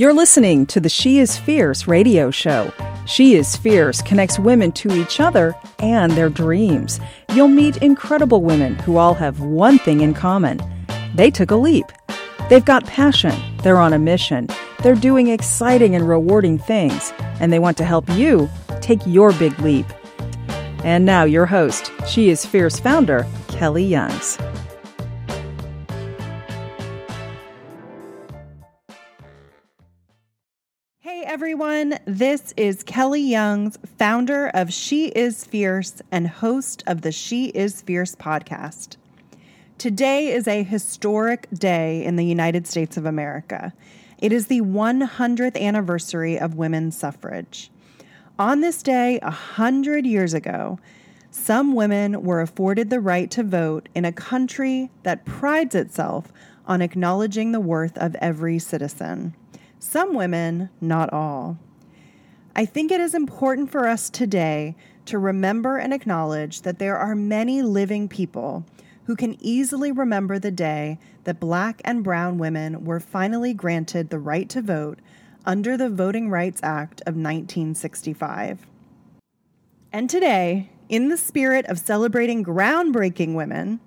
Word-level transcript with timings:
You're 0.00 0.14
listening 0.14 0.64
to 0.68 0.80
the 0.80 0.88
She 0.88 1.18
is 1.18 1.36
Fierce 1.36 1.86
radio 1.86 2.30
show. 2.30 2.72
She 3.04 3.34
is 3.34 3.54
Fierce 3.54 4.00
connects 4.00 4.38
women 4.38 4.72
to 4.72 4.90
each 4.94 5.20
other 5.20 5.54
and 5.78 6.12
their 6.12 6.30
dreams. 6.30 6.98
You'll 7.34 7.48
meet 7.48 7.76
incredible 7.82 8.40
women 8.40 8.76
who 8.76 8.96
all 8.96 9.12
have 9.12 9.40
one 9.40 9.76
thing 9.78 10.00
in 10.00 10.14
common 10.14 10.58
they 11.14 11.30
took 11.30 11.50
a 11.50 11.54
leap. 11.54 11.84
They've 12.48 12.64
got 12.64 12.86
passion, 12.86 13.38
they're 13.62 13.76
on 13.76 13.92
a 13.92 13.98
mission, 13.98 14.48
they're 14.82 14.94
doing 14.94 15.28
exciting 15.28 15.94
and 15.94 16.08
rewarding 16.08 16.58
things, 16.58 17.12
and 17.38 17.52
they 17.52 17.58
want 17.58 17.76
to 17.76 17.84
help 17.84 18.08
you 18.08 18.48
take 18.80 19.00
your 19.04 19.34
big 19.34 19.58
leap. 19.58 19.84
And 20.82 21.04
now, 21.04 21.24
your 21.24 21.44
host, 21.44 21.92
She 22.08 22.30
is 22.30 22.46
Fierce 22.46 22.80
founder, 22.80 23.26
Kelly 23.48 23.84
Youngs. 23.84 24.38
Everyone, 31.30 31.96
this 32.06 32.52
is 32.56 32.82
Kelly 32.82 33.20
Youngs, 33.20 33.78
founder 33.96 34.48
of 34.48 34.72
She 34.72 35.10
is 35.10 35.44
Fierce 35.44 36.02
and 36.10 36.26
host 36.26 36.82
of 36.88 37.02
the 37.02 37.12
She 37.12 37.50
is 37.50 37.82
Fierce 37.82 38.16
podcast. 38.16 38.96
Today 39.78 40.32
is 40.32 40.48
a 40.48 40.64
historic 40.64 41.46
day 41.52 42.04
in 42.04 42.16
the 42.16 42.24
United 42.24 42.66
States 42.66 42.96
of 42.96 43.06
America. 43.06 43.72
It 44.18 44.32
is 44.32 44.48
the 44.48 44.62
100th 44.62 45.56
anniversary 45.56 46.36
of 46.36 46.56
women's 46.56 46.96
suffrage. 46.96 47.70
On 48.36 48.60
this 48.60 48.82
day, 48.82 49.20
a 49.22 49.30
hundred 49.30 50.06
years 50.06 50.34
ago, 50.34 50.80
some 51.30 51.76
women 51.76 52.24
were 52.24 52.40
afforded 52.40 52.90
the 52.90 52.98
right 52.98 53.30
to 53.30 53.44
vote 53.44 53.88
in 53.94 54.04
a 54.04 54.10
country 54.10 54.90
that 55.04 55.24
prides 55.24 55.76
itself 55.76 56.32
on 56.66 56.82
acknowledging 56.82 57.52
the 57.52 57.60
worth 57.60 57.96
of 57.98 58.16
every 58.16 58.58
citizen. 58.58 59.36
Some 59.82 60.12
women, 60.12 60.68
not 60.78 61.10
all. 61.10 61.58
I 62.54 62.66
think 62.66 62.92
it 62.92 63.00
is 63.00 63.14
important 63.14 63.70
for 63.70 63.88
us 63.88 64.10
today 64.10 64.76
to 65.06 65.18
remember 65.18 65.78
and 65.78 65.94
acknowledge 65.94 66.60
that 66.62 66.78
there 66.78 66.98
are 66.98 67.14
many 67.14 67.62
living 67.62 68.06
people 68.06 68.66
who 69.04 69.16
can 69.16 69.38
easily 69.40 69.90
remember 69.90 70.38
the 70.38 70.50
day 70.50 70.98
that 71.24 71.40
black 71.40 71.80
and 71.82 72.04
brown 72.04 72.36
women 72.36 72.84
were 72.84 73.00
finally 73.00 73.54
granted 73.54 74.10
the 74.10 74.18
right 74.18 74.50
to 74.50 74.60
vote 74.60 74.98
under 75.46 75.78
the 75.78 75.88
Voting 75.88 76.28
Rights 76.28 76.60
Act 76.62 77.00
of 77.06 77.14
1965. 77.14 78.66
And 79.94 80.10
today, 80.10 80.70
in 80.90 81.08
the 81.08 81.16
spirit 81.16 81.64
of 81.66 81.78
celebrating 81.78 82.44
groundbreaking 82.44 83.34
women, 83.34 83.80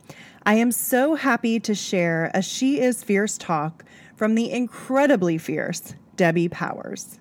I 0.43 0.55
am 0.55 0.71
so 0.71 1.13
happy 1.13 1.59
to 1.59 1.75
share 1.75 2.31
a 2.33 2.41
She 2.41 2.81
is 2.81 3.03
Fierce 3.03 3.37
talk 3.37 3.85
from 4.15 4.35
the 4.35 4.51
incredibly 4.51 5.37
fierce 5.37 5.95
Debbie 6.15 6.49
Powers. 6.49 7.19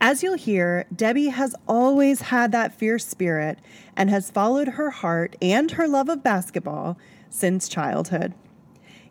As 0.00 0.22
you'll 0.22 0.34
hear, 0.34 0.86
Debbie 0.94 1.28
has 1.28 1.54
always 1.68 2.22
had 2.22 2.52
that 2.52 2.74
fierce 2.74 3.06
spirit 3.06 3.58
and 3.94 4.08
has 4.08 4.30
followed 4.30 4.68
her 4.68 4.90
heart 4.90 5.36
and 5.42 5.70
her 5.72 5.86
love 5.86 6.08
of 6.08 6.22
basketball 6.22 6.96
since 7.28 7.68
childhood. 7.68 8.32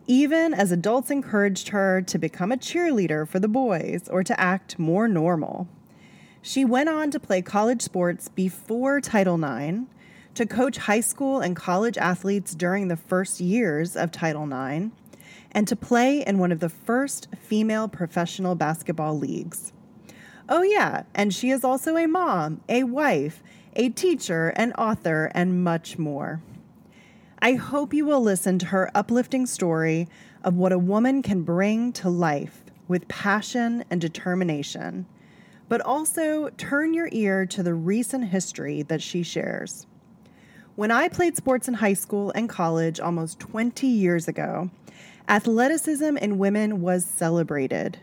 Even 0.08 0.52
as 0.52 0.72
adults 0.72 1.10
encouraged 1.10 1.68
her 1.68 2.02
to 2.02 2.18
become 2.18 2.50
a 2.50 2.56
cheerleader 2.56 3.28
for 3.28 3.38
the 3.38 3.46
boys 3.46 4.08
or 4.08 4.24
to 4.24 4.40
act 4.40 4.80
more 4.80 5.06
normal. 5.06 5.68
She 6.42 6.64
went 6.64 6.88
on 6.88 7.12
to 7.12 7.20
play 7.20 7.42
college 7.42 7.82
sports 7.82 8.28
before 8.28 9.00
Title 9.00 9.42
IX, 9.42 9.82
to 10.34 10.46
coach 10.46 10.78
high 10.78 11.00
school 11.00 11.40
and 11.40 11.54
college 11.54 11.98
athletes 11.98 12.54
during 12.54 12.88
the 12.88 12.96
first 12.96 13.40
years 13.40 13.94
of 13.94 14.10
Title 14.10 14.44
IX, 14.44 14.90
and 15.52 15.66
to 15.68 15.76
play 15.76 16.24
in 16.26 16.38
one 16.38 16.52
of 16.52 16.60
the 16.60 16.68
first 16.68 17.28
female 17.38 17.88
professional 17.88 18.54
basketball 18.54 19.18
leagues. 19.18 19.72
Oh, 20.48 20.62
yeah, 20.62 21.04
and 21.14 21.32
she 21.32 21.50
is 21.50 21.64
also 21.64 21.96
a 21.96 22.06
mom, 22.06 22.60
a 22.68 22.84
wife, 22.84 23.42
a 23.76 23.88
teacher, 23.88 24.48
an 24.56 24.72
author, 24.72 25.30
and 25.34 25.62
much 25.62 25.98
more. 25.98 26.42
I 27.40 27.54
hope 27.54 27.94
you 27.94 28.04
will 28.04 28.20
listen 28.20 28.58
to 28.58 28.66
her 28.66 28.90
uplifting 28.94 29.46
story 29.46 30.08
of 30.42 30.54
what 30.54 30.72
a 30.72 30.78
woman 30.78 31.22
can 31.22 31.42
bring 31.42 31.92
to 31.94 32.10
life 32.10 32.64
with 32.88 33.08
passion 33.08 33.84
and 33.90 34.00
determination, 34.00 35.06
but 35.68 35.80
also 35.80 36.48
turn 36.50 36.92
your 36.92 37.08
ear 37.12 37.46
to 37.46 37.62
the 37.62 37.74
recent 37.74 38.24
history 38.26 38.82
that 38.82 39.00
she 39.00 39.22
shares. 39.22 39.86
When 40.74 40.90
I 40.90 41.08
played 41.08 41.36
sports 41.36 41.68
in 41.68 41.74
high 41.74 41.94
school 41.94 42.32
and 42.34 42.48
college 42.48 43.00
almost 43.00 43.38
20 43.38 43.86
years 43.86 44.28
ago, 44.28 44.70
athleticism 45.30 46.16
in 46.16 46.38
women 46.38 46.80
was 46.80 47.04
celebrated. 47.04 48.00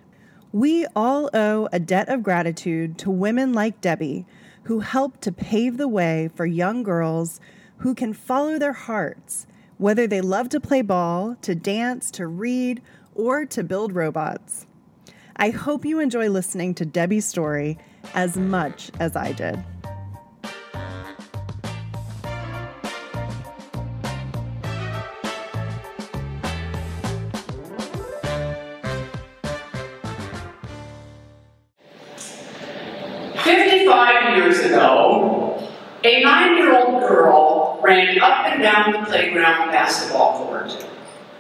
We 0.54 0.86
all 0.96 1.30
owe 1.34 1.68
a 1.74 1.80
debt 1.80 2.08
of 2.08 2.24
gratitude 2.24 2.98
to 3.00 3.12
women 3.12 3.52
like 3.52 3.82
Debbie, 3.82 4.26
who 4.64 4.80
helped 4.80 5.22
to 5.24 5.34
pave 5.34 5.76
the 5.76 5.90
way 5.90 6.30
for 6.34 6.46
young 6.46 6.84
girls 6.84 7.42
who 7.80 7.94
can 7.94 8.14
follow 8.14 8.58
their 8.58 8.72
hearts, 8.72 9.46
whether 9.78 10.08
they 10.08 10.22
love 10.22 10.48
to 10.50 10.62
play 10.62 10.82
ball, 10.82 11.36
to 11.42 11.54
dance, 11.54 12.10
to 12.12 12.28
read, 12.28 12.82
or 13.14 13.46
to 13.46 13.62
build 13.62 13.94
robots. 13.94 14.66
I 15.36 15.50
hope 15.50 15.84
you 15.84 16.00
enjoy 16.00 16.30
listening 16.30 16.74
to 16.76 16.86
Debbie's 16.86 17.26
story 17.26 17.78
as 18.14 18.38
much 18.38 18.90
as 19.02 19.18
I 19.18 19.34
did. 19.34 19.62
Ago, 34.78 35.68
a 36.04 36.22
nine-year-old 36.22 37.02
girl 37.02 37.80
ran 37.82 38.22
up 38.22 38.46
and 38.46 38.62
down 38.62 38.92
the 38.92 39.10
playground 39.10 39.72
basketball 39.72 40.46
court. 40.46 40.86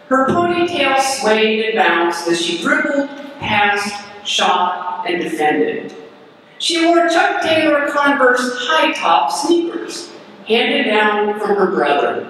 Her 0.07 0.25
ponytail 0.25 0.99
swayed 0.99 1.65
and 1.65 1.75
bounced 1.75 2.27
as 2.27 2.43
she 2.43 2.63
dribbled, 2.63 3.07
passed, 3.37 3.93
shot, 4.25 5.05
and 5.07 5.21
defended. 5.21 5.93
She 6.57 6.83
wore 6.83 7.07
Chuck 7.09 7.43
Taylor 7.43 7.87
Converse 7.87 8.57
high-top 8.57 9.31
sneakers, 9.31 10.09
handed 10.47 10.85
down 10.85 11.39
from 11.39 11.57
her 11.57 11.69
brother. 11.69 12.27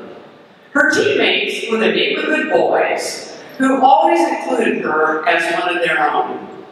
Her 0.74 0.92
teammates 0.92 1.72
were 1.72 1.78
the 1.78 1.88
neighborhood 1.88 2.50
boys, 2.50 3.42
who 3.58 3.82
always 3.82 4.20
included 4.28 4.84
her 4.84 5.26
as 5.26 5.58
one 5.58 5.74
of 5.74 5.82
their 5.82 6.12
own. 6.14 6.66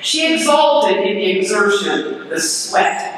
She 0.00 0.32
exulted 0.32 0.98
in 0.98 1.16
the 1.16 1.38
exertion, 1.38 2.28
the 2.28 2.40
sweat, 2.40 3.11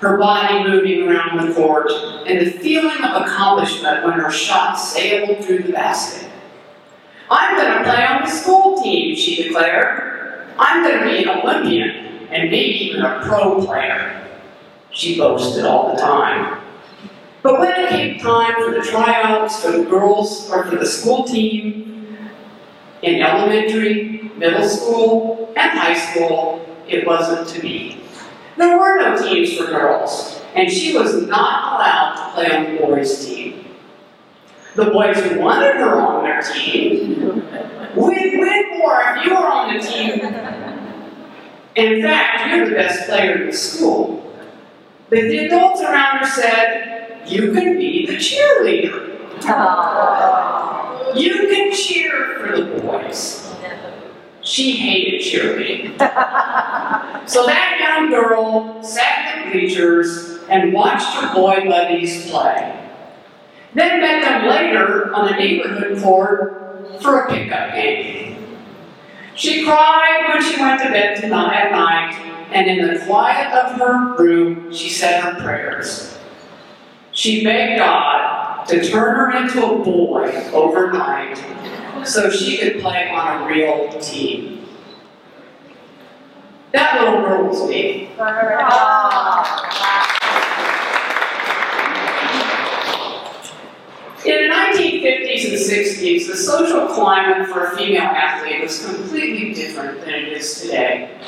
her 0.00 0.16
body 0.16 0.64
moving 0.64 1.06
around 1.06 1.46
the 1.46 1.54
court, 1.54 1.90
and 2.26 2.40
the 2.40 2.50
feeling 2.50 3.04
of 3.04 3.22
accomplishment 3.22 4.04
when 4.04 4.14
her 4.14 4.30
shot 4.30 4.74
sailed 4.74 5.44
through 5.44 5.62
the 5.62 5.72
basket. 5.72 6.30
I'm 7.30 7.56
going 7.56 7.78
to 7.78 7.84
play 7.84 8.06
on 8.06 8.22
the 8.22 8.30
school 8.30 8.82
team, 8.82 9.14
she 9.14 9.44
declared. 9.44 10.48
I'm 10.58 10.82
going 10.82 10.98
to 10.98 11.04
be 11.04 11.22
an 11.22 11.28
Olympian 11.28 11.90
and 12.30 12.50
maybe 12.50 12.86
even 12.86 13.02
a 13.02 13.20
pro 13.24 13.64
player. 13.64 14.26
She 14.90 15.18
boasted 15.18 15.64
all 15.64 15.94
the 15.94 16.00
time. 16.00 16.60
But 17.42 17.60
when 17.60 17.72
it 17.72 17.88
came 17.90 18.18
time 18.18 18.54
for 18.54 18.72
the 18.72 18.82
tryouts 18.82 19.62
for 19.62 19.72
the 19.72 19.84
girls 19.84 20.50
or 20.50 20.64
for 20.64 20.76
the 20.76 20.86
school 20.86 21.24
team, 21.24 22.18
in 23.02 23.22
elementary, 23.22 24.30
middle 24.36 24.68
school, 24.68 25.52
and 25.56 25.78
high 25.78 25.94
school, 25.94 26.66
it 26.86 27.06
wasn't 27.06 27.48
to 27.48 27.60
be. 27.60 28.00
There 28.60 28.76
were 28.76 28.98
no 28.98 29.16
teams 29.16 29.56
for 29.56 29.64
girls, 29.68 30.38
and 30.54 30.70
she 30.70 30.94
was 30.94 31.26
not 31.26 31.72
allowed 31.72 32.14
to 32.14 32.34
play 32.34 32.54
on 32.54 32.74
the 32.74 32.82
boys' 32.82 33.24
team. 33.24 33.64
The 34.74 34.84
boys 34.84 35.16
wanted 35.38 35.76
her 35.76 35.98
on 35.98 36.24
their 36.24 36.42
team. 36.42 37.42
We'd 37.96 38.38
win 38.38 38.78
more 38.78 39.02
if 39.06 39.24
you 39.24 39.30
were 39.30 39.48
on 39.48 39.74
the 39.74 39.82
team. 39.82 40.20
In 41.74 42.02
fact, 42.02 42.50
you're 42.50 42.68
the 42.68 42.74
best 42.74 43.08
player 43.08 43.40
in 43.40 43.46
the 43.46 43.56
school. 43.56 44.30
But 45.08 45.20
the 45.20 45.46
adults 45.46 45.80
around 45.80 46.18
her 46.18 46.26
said, 46.26 47.22
You 47.26 47.54
can 47.54 47.78
be 47.78 48.04
the 48.04 48.16
cheerleader. 48.16 49.06
You 51.16 51.48
can 51.48 51.72
cheer 51.72 52.38
for 52.40 52.60
the 52.60 52.78
boys. 52.82 53.49
She 54.50 54.72
hated 54.72 55.20
cheerleading. 55.20 55.96
so 57.28 57.46
that 57.46 57.76
young 57.78 58.10
girl 58.10 58.82
sat 58.82 59.36
in 59.36 59.44
the 59.44 59.52
bleachers 59.52 60.40
and 60.48 60.72
watched 60.72 61.06
her 61.14 61.32
boy 61.32 61.68
buddies 61.68 62.28
play. 62.28 62.76
Then 63.74 64.00
met 64.00 64.24
them 64.24 64.48
later 64.48 65.14
on 65.14 65.26
the 65.26 65.36
neighborhood 65.36 66.02
court 66.02 67.00
for 67.00 67.20
a 67.20 67.30
pickup 67.30 67.74
game. 67.74 68.44
She 69.36 69.64
cried 69.64 70.24
when 70.28 70.42
she 70.42 70.60
went 70.60 70.82
to 70.82 70.88
bed 70.88 71.20
tonight 71.20 71.66
at 71.66 71.70
night, 71.70 72.14
and 72.50 72.66
in 72.66 72.92
the 72.92 73.04
quiet 73.06 73.54
of 73.54 73.78
her 73.78 74.16
room, 74.16 74.72
she 74.72 74.90
said 74.90 75.22
her 75.22 75.40
prayers. 75.40 76.18
She 77.12 77.44
begged 77.44 77.78
God 77.78 78.64
to 78.64 78.84
turn 78.84 79.14
her 79.14 79.44
into 79.44 79.64
a 79.64 79.78
boy 79.84 80.32
overnight 80.52 81.38
so 82.04 82.30
she 82.30 82.58
could 82.58 82.80
play 82.80 83.10
on 83.10 83.42
a 83.42 83.46
real 83.46 83.98
team. 84.00 84.66
That 86.72 87.00
little 87.00 87.22
girl 87.22 87.48
was 87.48 87.68
me. 87.68 88.10
In 94.24 94.48
the 94.48 94.54
1950s 94.54 95.44
and 95.48 95.58
60s, 95.58 96.26
the 96.26 96.36
social 96.36 96.86
climate 96.88 97.48
for 97.48 97.66
a 97.66 97.76
female 97.76 98.02
athlete 98.02 98.60
was 98.60 98.84
completely 98.84 99.54
different 99.54 100.00
than 100.00 100.10
it 100.10 100.28
is 100.28 100.60
today. 100.60 101.18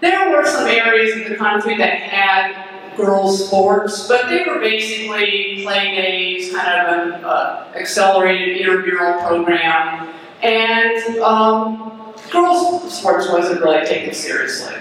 There 0.00 0.30
were 0.30 0.44
some 0.44 0.66
areas 0.66 1.20
of 1.20 1.28
the 1.28 1.36
country 1.36 1.76
that 1.76 1.94
had 1.94 2.67
girls' 2.98 3.46
sports, 3.46 4.06
but 4.06 4.28
they 4.28 4.44
were 4.44 4.60
basically 4.60 5.62
play 5.62 5.94
days, 5.94 6.52
kind 6.52 6.68
of 6.68 7.14
an 7.14 7.24
uh, 7.24 7.72
accelerated 7.74 8.58
intramural 8.58 9.22
program, 9.22 10.12
and 10.42 11.18
um, 11.20 12.12
girls' 12.30 12.98
sports 12.98 13.28
wasn't 13.30 13.60
really 13.62 13.86
taken 13.86 14.12
seriously. 14.12 14.74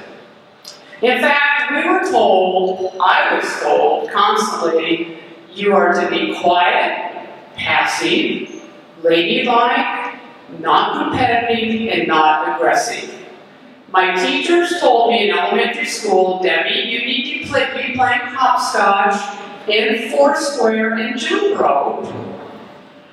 In 1.01 1.21
fact, 1.21 1.71
we 1.71 1.89
were 1.89 2.03
told, 2.11 2.95
I 2.99 3.37
was 3.37 3.61
told 3.61 4.11
constantly, 4.11 5.19
you 5.53 5.73
are 5.73 5.93
to 5.93 6.09
be 6.09 6.35
quiet, 6.39 7.29
passive, 7.55 8.63
ladylike, 9.03 10.19
not 10.59 11.09
competitive, 11.09 11.91
and 11.91 12.07
not 12.07 12.55
aggressive. 12.55 13.13
My 13.92 14.16
teachers 14.16 14.80
told 14.81 15.12
me 15.12 15.30
in 15.30 15.38
elementary 15.38 15.86
school, 15.86 16.42
Debbie, 16.44 16.89
you 16.89 17.00
need 17.06 17.44
to 17.44 17.50
play, 17.50 17.88
be 17.88 17.95
playing 17.95 18.19
hopscotch 18.22 19.39
in 19.69 20.12
Foursquare 20.12 20.95
and 20.95 21.19
Grove. 21.56 22.13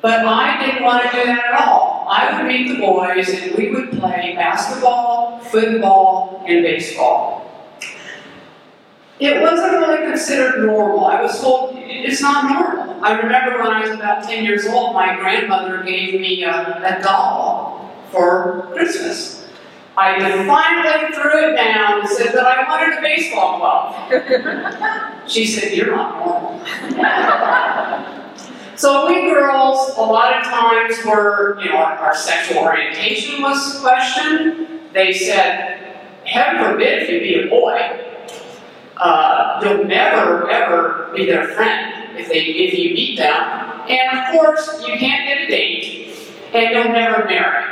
But 0.03 0.27
I 0.27 0.67
didn't 0.67 0.83
want 0.83 1.05
to 1.05 1.11
do 1.17 1.25
that 1.25 1.45
at 1.45 1.61
all. 1.61 2.07
I 2.11 2.37
would 2.37 2.49
meet 2.49 2.69
the 2.69 2.79
boys 2.79 3.29
and 3.29 3.55
we 3.57 3.71
would 3.71 3.93
play 3.93 4.35
basketball, 4.37 5.39
football, 5.39 6.45
and 6.47 6.63
baseball. 6.63 7.41
It 9.21 9.41
wasn't 9.41 9.73
really 9.73 10.07
considered 10.09 10.67
normal. 10.67 11.07
I 11.07 11.23
was 11.23 11.41
told 11.41 11.77
it's 11.77 12.21
not 12.21 12.51
normal. 12.51 13.03
I 13.03 13.13
remember 13.13 13.59
when 13.63 13.69
I 13.69 13.81
was 13.81 13.91
about 13.91 14.25
10 14.25 14.45
years 14.45 14.67
old, 14.67 14.95
my 14.95 15.17
grandmother 15.17 15.83
gave 15.85 16.21
me 16.21 16.43
a, 16.43 16.99
a 16.99 17.03
doll 17.03 17.95
for 18.11 18.71
Christmas. 18.73 19.44
I 19.97 20.19
defiantly 20.19 21.15
threw 21.15 21.53
it 21.53 21.57
down 21.57 22.01
and 22.01 22.09
said 22.09 22.35
that 22.35 22.45
I 22.45 22.69
wanted 22.69 22.99
a 22.99 23.03
baseball 23.03 23.59
glove. 23.59 23.95
she 25.29 25.47
said, 25.47 25.73
You're 25.73 25.95
not 25.95 26.19
normal. 26.19 26.59
so 28.77 29.07
we 29.07 29.23
girls, 29.31 29.97
a 29.97 30.01
lot 30.01 30.37
of 30.37 30.45
times 30.45 30.97
were, 31.05 31.61
you 31.63 31.69
know, 31.71 31.77
our, 31.77 31.97
our 31.99 32.15
sexual 32.17 32.59
orientation 32.59 33.41
was 33.41 33.79
questioned. 33.81 34.81
They 34.93 35.13
said, 35.13 35.97
Heaven 36.25 36.73
forbid 36.73 37.05
if 37.05 37.11
you 37.11 37.21
be 37.21 37.47
a 37.47 37.49
boy. 37.49 38.11
Uh, 38.97 39.61
you'll 39.63 39.85
never 39.85 40.51
ever 40.51 41.13
be 41.15 41.27
their 41.27 41.49
friend 41.49 42.19
if 42.19 42.29
they 42.29 42.41
if 42.41 42.75
you 42.75 42.95
meet 42.95 43.17
them. 43.17 43.61
And 43.89 44.19
of 44.19 44.33
course, 44.33 44.85
you 44.87 44.97
can't 44.97 45.27
get 45.27 45.43
a 45.43 45.47
date, 45.47 46.17
and 46.53 46.71
you'll 46.71 46.93
never 46.93 47.25
marry 47.27 47.65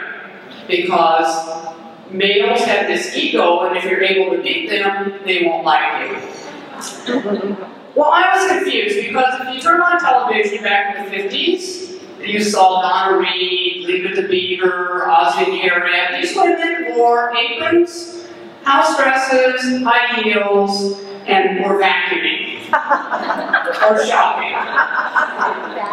because 0.69 1.73
males 2.12 2.61
have 2.61 2.87
this 2.87 3.17
ego, 3.17 3.61
and 3.61 3.76
if 3.76 3.85
you're 3.85 4.03
able 4.03 4.37
to 4.37 4.43
beat 4.43 4.69
them, 4.69 5.20
they 5.25 5.44
won't 5.44 5.64
like 5.64 6.11
you. 6.11 7.56
Well, 7.94 8.11
I 8.11 8.35
was 8.35 8.50
confused 8.50 8.97
because 8.97 9.41
if 9.41 9.55
you 9.55 9.61
turn 9.61 9.81
on 9.81 10.00
television 10.00 10.62
back 10.62 10.97
in 10.97 11.05
the 11.05 11.17
50s, 11.17 11.82
you 12.26 12.41
saw 12.41 12.81
Donna 12.81 13.19
Reed, 13.19 13.85
Leave 13.87 14.14
to 14.14 14.29
Beaver, 14.29 15.05
and 15.05 15.55
Harriet. 15.59 16.23
These 16.23 16.37
women 16.37 16.97
wore 16.97 17.35
aprons, 17.37 18.26
house 18.65 18.97
dresses, 18.97 19.82
high 19.82 20.23
heels, 20.23 21.00
and 21.26 21.65
were 21.65 21.81
vacuuming 21.81 22.62
or 23.91 24.06
shopping. 24.06 24.53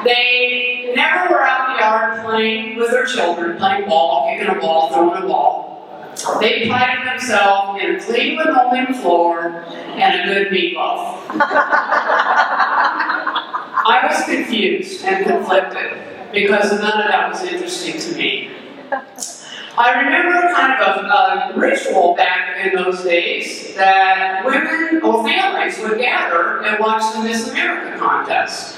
They 0.06 0.94
never 0.95 1.33
were 1.33 1.42
out 1.42 1.69
in 1.69 1.75
the 1.75 1.80
yard 1.81 2.25
playing 2.25 2.77
with 2.77 2.92
their 2.92 3.06
children, 3.06 3.57
playing 3.57 3.88
ball, 3.88 4.30
kicking 4.30 4.56
a 4.56 4.60
ball, 4.60 4.94
throwing 4.94 5.24
a 5.24 5.27
ball. 5.27 5.79
They 6.39 6.68
prided 6.68 7.07
themselves 7.07 7.81
in 7.81 7.95
a 7.95 8.00
clean 8.00 8.38
linoleum 8.38 8.94
floor 8.94 9.63
and 9.69 10.21
a 10.21 10.33
good 10.33 10.51
meatloaf. 10.51 11.24
I 13.81 14.06
was 14.07 14.25
confused 14.25 15.06
and 15.06 15.25
conflicted 15.25 16.31
because 16.33 16.71
none 16.71 17.01
of 17.01 17.07
that 17.07 17.30
was 17.30 17.44
interesting 17.44 18.00
to 18.00 18.18
me. 18.18 18.51
I 19.77 20.01
remember 20.01 20.54
kind 20.54 20.81
of 20.81 21.06
a, 21.06 21.56
a, 21.56 21.60
ritual 21.60 22.13
back 22.16 22.65
in 22.65 22.75
those 22.75 23.01
days 23.04 23.75
that 23.75 24.44
women 24.45 25.01
or 25.01 25.24
families 25.24 25.80
would 25.80 25.98
gather 25.98 26.63
and 26.63 26.80
watch 26.80 27.13
the 27.13 27.24
Miss 27.24 27.50
America 27.50 27.98
contest. 27.98 28.77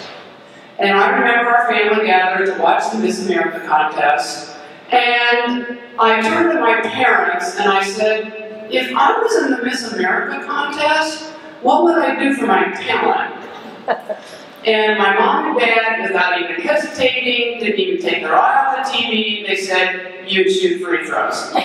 And 0.77 0.97
I 0.97 1.09
remember 1.09 1.49
our 1.49 1.67
family 1.71 2.05
gathered 2.05 2.45
to 2.47 2.61
watch 2.61 2.91
the 2.91 2.99
Miss 2.99 3.25
America 3.25 3.65
contest. 3.67 4.50
And 4.91 5.79
I 5.99 6.21
turned 6.21 6.51
to 6.51 6.59
my 6.59 6.81
parents 6.81 7.57
and 7.57 7.69
I 7.69 7.83
said, 7.83 8.67
if 8.71 8.93
I 8.95 9.21
was 9.21 9.43
in 9.43 9.51
the 9.51 9.63
Miss 9.63 9.91
America 9.93 10.45
contest, 10.45 11.31
what 11.61 11.83
would 11.83 11.97
I 11.97 12.19
do 12.19 12.33
for 12.33 12.45
my 12.45 12.71
talent? 12.73 13.47
And 14.63 14.99
my 14.99 15.15
mom 15.15 15.47
and 15.47 15.59
dad, 15.59 16.03
without 16.03 16.39
even 16.39 16.61
hesitating, 16.61 17.59
didn't 17.59 17.79
even 17.79 17.99
take 17.99 18.21
their 18.21 18.35
eye 18.35 18.77
off 18.77 18.85
the 18.85 18.91
TV, 18.95 19.43
they 19.47 19.55
said, 19.55 20.29
you 20.29 20.47
shoot 20.51 20.83
free 20.83 21.03
throws. 21.03 21.51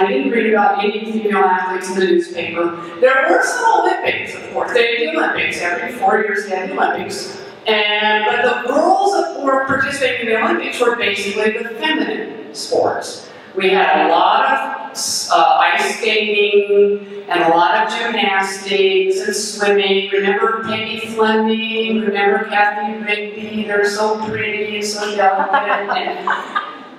I 0.00 0.06
didn't 0.06 0.30
read 0.30 0.52
about 0.52 0.84
any 0.84 1.10
female 1.10 1.38
athletes 1.38 1.90
in 1.90 1.98
the 1.98 2.06
newspaper. 2.06 2.76
There 3.00 3.26
were 3.28 3.42
some 3.44 3.80
Olympics, 3.80 4.36
of 4.36 4.48
course. 4.52 4.72
They 4.72 5.06
had 5.06 5.14
the 5.14 5.18
Olympics. 5.18 5.60
Every 5.60 5.92
four 5.98 6.20
years 6.20 6.46
they 6.46 6.54
had 6.54 6.70
the 6.70 6.74
Olympics. 6.74 7.42
And 7.66 8.24
but 8.24 8.42
the 8.42 8.72
that 8.72 9.44
were 9.44 9.64
participating 9.66 10.28
in 10.28 10.32
the 10.32 10.42
Olympics 10.42 10.80
were 10.80 10.96
basically 10.96 11.52
the 11.62 11.70
feminine 11.70 12.54
sports. 12.54 13.28
We 13.56 13.70
had 13.70 14.06
a 14.06 14.08
lot 14.10 14.44
of 14.44 14.96
uh, 15.32 15.58
ice 15.60 15.98
skating 15.98 17.24
and 17.28 17.42
a 17.42 17.48
lot 17.48 17.86
of 17.86 17.92
gymnastics 17.92 19.20
and 19.20 19.34
swimming. 19.34 20.10
Remember 20.12 20.62
Peggy 20.64 21.00
Fleming? 21.00 22.00
Remember 22.00 22.44
Cathy 22.44 22.98
Rigby? 23.02 23.64
They're 23.64 23.84
so 23.84 24.24
pretty 24.26 24.76
and 24.76 24.84
so 24.84 25.16
delicate. 25.16 26.26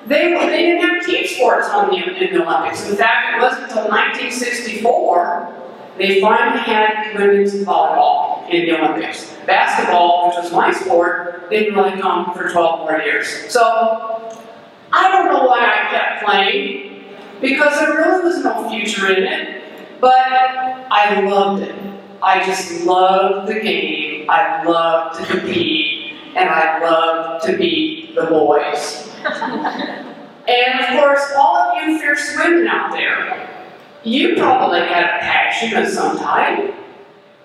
They, 0.08 0.34
they 0.34 0.66
didn't 0.66 0.90
have 0.90 1.06
team 1.06 1.26
sports 1.26 1.70
on 1.70 1.90
the, 1.90 1.96
in 1.96 2.34
the 2.34 2.46
Olympics. 2.46 2.90
In 2.90 2.98
fact, 2.98 3.38
it 3.38 3.42
wasn't 3.42 3.64
until 3.64 3.88
1964 3.88 5.61
they 5.98 6.22
finally 6.22 6.60
had 6.60 7.16
women's 7.18 7.54
volleyball 7.54 8.50
in 8.50 8.66
the 8.66 8.80
Olympics. 8.80 9.36
Basketball, 9.46 10.28
which 10.28 10.44
was 10.44 10.52
my 10.52 10.72
sport, 10.72 11.50
didn't 11.50 11.76
really 11.76 12.00
come 12.00 12.34
for 12.34 12.50
12 12.50 12.80
more 12.80 13.00
years. 13.00 13.28
So 13.52 14.34
I 14.94 15.12
don't 15.12 15.28
know 15.32 15.46
why 15.46 15.60
I 15.60 15.90
kept 15.90 16.26
playing, 16.26 17.04
because 17.40 17.80
there 17.80 17.96
really 17.98 18.24
was 18.24 18.44
no 18.44 18.70
future 18.70 19.12
in 19.12 19.24
it, 19.24 19.64
but 20.00 20.18
I 20.18 21.22
loved 21.22 21.64
it. 21.64 21.76
I 22.24 22.46
just 22.46 22.84
loved 22.86 23.50
the 23.50 23.60
game. 23.60 24.30
I 24.30 24.64
loved 24.64 25.20
to 25.20 25.26
compete, 25.26 26.14
and 26.36 26.48
I 26.50 26.80
loved 26.80 27.46
to 27.46 27.58
beat 27.58 28.16
the 28.16 28.26
boys. 28.26 29.10
and 29.26 30.80
of 30.80 30.88
course, 31.00 31.32
all 31.38 31.58
of 31.58 31.84
you 31.84 32.00
fierce 32.00 32.36
women 32.38 32.68
out 32.68 32.92
there, 32.92 33.51
you 34.04 34.36
probably 34.36 34.80
had 34.80 35.04
a 35.04 35.20
passion 35.20 35.78
of 35.78 35.88
some 35.88 36.18
type. 36.18 36.76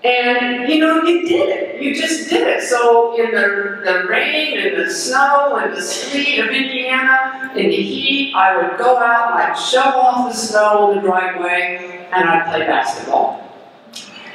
And 0.05 0.69
you 0.69 0.79
know, 0.79 1.03
you 1.03 1.27
did 1.27 1.49
it. 1.49 1.83
You 1.83 1.95
just 1.95 2.31
did 2.31 2.47
it. 2.47 2.63
So 2.63 3.21
in 3.21 3.33
the, 3.33 3.83
the 3.85 4.07
rain 4.09 4.59
and 4.59 4.77
the 4.81 4.91
snow 4.91 5.57
and 5.57 5.77
the 5.77 5.83
sleet 5.83 6.39
of 6.39 6.49
Indiana, 6.49 7.51
in 7.57 7.71
the 7.71 7.83
heat, 7.83 8.33
I 8.35 8.57
would 8.57 8.79
go 8.79 8.99
out 8.99 9.33
and 9.33 9.43
I'd 9.43 9.59
shovel 9.59 10.01
off 10.01 10.31
the 10.31 10.37
snow 10.37 10.91
on 10.91 10.97
the 10.97 11.03
driveway 11.03 12.09
and 12.13 12.29
I'd 12.29 12.47
play 12.47 12.67
basketball. 12.67 13.43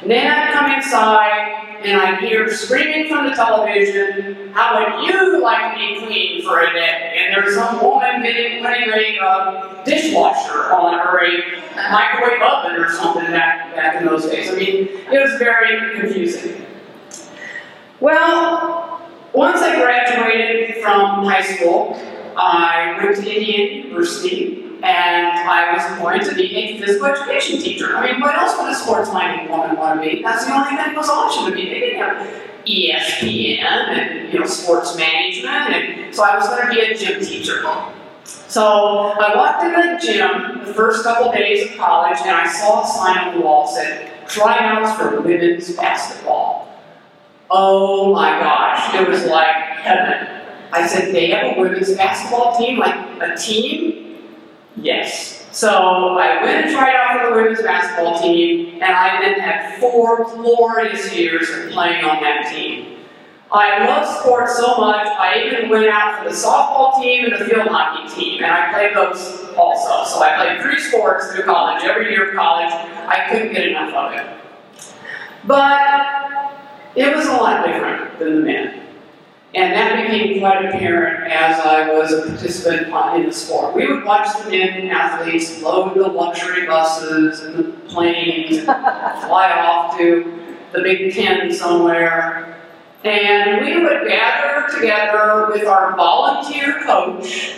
And 0.01 0.09
then 0.09 0.31
I'd 0.31 0.51
come 0.51 0.71
inside 0.71 1.79
and 1.83 2.01
I'd 2.01 2.19
hear 2.19 2.51
screaming 2.51 3.07
from 3.07 3.27
the 3.27 3.35
television, 3.35 4.51
how 4.53 4.77
would 4.77 5.07
you 5.07 5.41
like 5.41 5.73
to 5.73 5.79
be 5.79 6.05
queen 6.05 6.43
for 6.43 6.61
a 6.61 6.73
day? 6.73 7.10
And 7.31 7.45
there's 7.45 7.55
some 7.55 7.81
woman 7.81 8.23
getting, 8.23 8.61
putting 8.61 8.89
a 8.89 9.23
uh, 9.23 9.83
dishwasher 9.85 10.73
on 10.73 10.95
or 10.95 11.23
a 11.23 11.61
microwave 11.89 12.41
oven 12.41 12.75
or 12.75 12.89
something 12.89 13.23
back, 13.27 13.73
back 13.73 14.01
in 14.01 14.05
those 14.05 14.25
days. 14.25 14.51
I 14.51 14.55
mean, 14.55 14.89
it 15.11 15.21
was 15.21 15.39
very 15.39 15.97
confusing. 15.97 16.65
Well, 18.01 19.01
once 19.33 19.61
I 19.61 19.81
graduated 19.81 20.83
from 20.83 21.23
high 21.23 21.41
school, 21.41 21.97
I 22.35 22.99
went 23.01 23.15
to 23.15 23.21
Indiana 23.21 23.85
University 23.85 24.63
and 24.83 25.27
I 25.49 25.73
was 25.73 25.99
going 25.99 26.19
to 26.21 26.35
be 26.35 26.53
a 26.53 26.81
physical 26.81 27.05
education 27.05 27.61
teacher. 27.61 27.95
I 27.95 28.11
mean, 28.11 28.19
what 28.19 28.35
else 28.35 28.57
would 28.57 28.69
a 28.69 28.75
sports-minded 28.75 29.49
woman 29.49 29.77
want 29.77 30.01
to 30.01 30.09
be? 30.09 30.21
That's 30.21 30.45
the 30.45 30.53
only 30.53 30.67
thing 30.67 30.77
that 30.77 30.97
was 30.97 31.07
option 31.07 31.45
to 31.45 31.51
be. 31.51 31.69
They 31.69 31.79
didn't 31.79 31.99
have 31.99 32.50
ESPN 32.65 33.63
and 33.63 34.33
you 34.33 34.39
know 34.39 34.45
sports 34.45 34.95
management, 34.95 35.73
and 35.73 36.15
so 36.15 36.23
I 36.23 36.37
was 36.37 36.47
going 36.47 36.67
to 36.67 36.73
be 36.73 36.79
a 36.79 36.97
gym 36.97 37.19
teacher. 37.19 37.63
So 38.51 39.13
I 39.19 39.35
walked 39.35 39.63
into 39.63 39.77
the 39.77 39.97
gym 40.05 40.65
the 40.65 40.73
first 40.73 41.03
couple 41.03 41.31
days 41.31 41.71
of 41.71 41.77
college 41.77 42.17
and 42.21 42.31
I 42.31 42.51
saw 42.51 42.83
a 42.83 42.87
sign 42.87 43.29
on 43.29 43.35
the 43.35 43.45
wall 43.45 43.73
that 43.73 43.73
said, 43.73 44.27
tryouts 44.27 44.99
for 44.99 45.21
women's 45.21 45.73
basketball. 45.75 46.79
Oh 47.49 48.13
my 48.13 48.39
gosh, 48.39 48.93
it 48.93 49.07
was 49.07 49.25
like 49.25 49.55
heaven. 49.55 50.41
I 50.71 50.87
said, 50.87 51.13
they 51.13 51.27
have 51.27 51.57
a 51.57 51.61
women's 51.61 51.93
basketball 51.95 52.57
team, 52.57 52.77
like 52.77 52.95
a 53.21 53.35
team? 53.37 54.17
Yes. 54.75 55.40
So 55.51 56.17
I 56.17 56.41
went 56.41 56.65
and 56.65 56.73
tried 56.73 56.95
out 56.95 57.19
for 57.19 57.29
the 57.29 57.41
women's 57.41 57.61
basketball 57.61 58.19
team, 58.21 58.75
and 58.75 58.83
I 58.83 59.21
then 59.21 59.39
had 59.39 59.79
four 59.79 60.23
glorious 60.23 61.13
years 61.13 61.49
of 61.49 61.71
playing 61.71 62.05
on 62.05 62.21
that 62.21 62.49
team. 62.53 62.99
I 63.51 63.85
love 63.85 64.21
sports 64.21 64.55
so 64.55 64.77
much, 64.77 65.05
I 65.07 65.43
even 65.45 65.69
went 65.69 65.89
out 65.89 66.23
for 66.23 66.29
the 66.29 66.35
softball 66.35 67.01
team 67.01 67.25
and 67.25 67.33
the 67.33 67.45
field 67.45 67.67
hockey 67.67 68.07
team, 68.15 68.43
and 68.43 68.51
I 68.51 68.71
played 68.71 68.95
those 68.95 69.53
also. 69.57 70.09
So 70.09 70.23
I 70.23 70.37
played 70.37 70.61
three 70.61 70.79
sports 70.79 71.33
through 71.33 71.43
college, 71.43 71.83
every 71.83 72.11
year 72.11 72.29
of 72.29 72.35
college. 72.35 72.71
I 72.71 73.27
couldn't 73.29 73.51
get 73.51 73.67
enough 73.67 73.93
of 73.93 74.13
it. 74.13 74.25
But 75.45 76.53
it 76.95 77.13
was 77.13 77.25
a 77.25 77.33
lot 77.33 77.65
different 77.65 78.19
than 78.19 78.35
the 78.35 78.41
men. 78.41 78.80
And 79.53 79.73
that 79.73 80.07
became 80.07 80.39
quite 80.39 80.65
apparent 80.65 81.29
as 81.29 81.59
I 81.59 81.93
was 81.93 82.13
a 82.13 82.21
participant 82.25 82.87
in 83.17 83.25
the 83.25 83.33
sport. 83.33 83.75
We 83.75 83.85
would 83.85 84.05
watch 84.05 84.27
the 84.41 84.49
men 84.49 84.87
athletes 84.89 85.61
load 85.61 85.97
the 85.97 86.07
luxury 86.07 86.65
buses 86.65 87.41
and 87.41 87.55
the 87.55 87.63
planes 87.89 88.59
and 88.59 88.65
fly 88.65 89.51
off 89.51 89.97
to 89.97 90.55
the 90.71 90.81
Big 90.81 91.13
Ten 91.13 91.51
somewhere. 91.51 92.57
And 93.03 93.65
we 93.65 93.83
would 93.83 94.07
gather 94.07 94.73
together 94.73 95.47
with 95.51 95.67
our 95.67 95.97
volunteer 95.97 96.81
coach 96.85 97.57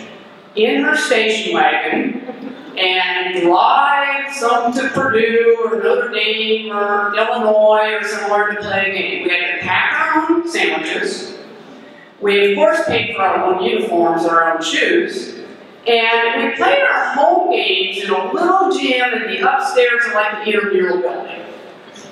in 0.56 0.82
her 0.82 0.96
station 0.96 1.54
wagon 1.54 2.54
and 2.76 3.42
drive 3.42 4.34
some 4.34 4.72
to 4.72 4.88
Purdue 4.88 5.64
or 5.64 5.80
Notre 5.80 6.10
Dame 6.10 6.72
or 6.72 7.14
Illinois 7.14 7.98
or 8.00 8.04
somewhere 8.04 8.50
to 8.52 8.60
play 8.60 8.90
a 8.90 8.98
game. 8.98 9.24
We 9.24 9.30
had 9.30 9.56
to 9.56 9.62
pack 9.62 10.16
our 10.16 10.32
own 10.32 10.48
sandwiches. 10.48 11.34
We, 12.24 12.52
of 12.52 12.56
course, 12.56 12.80
paid 12.86 13.14
for 13.14 13.20
our 13.20 13.44
own 13.44 13.62
uniforms 13.62 14.22
and 14.22 14.30
our 14.30 14.54
own 14.54 14.62
shoes. 14.62 15.34
And 15.86 16.42
we 16.42 16.56
played 16.56 16.80
our 16.82 17.12
home 17.12 17.50
games 17.50 18.02
in 18.02 18.08
a 18.08 18.32
little 18.32 18.72
gym 18.72 19.12
in 19.12 19.30
the 19.30 19.40
upstairs 19.40 20.06
of 20.06 20.14
like 20.14 20.42
the 20.42 20.54
intramural 20.54 21.02
building. 21.02 21.44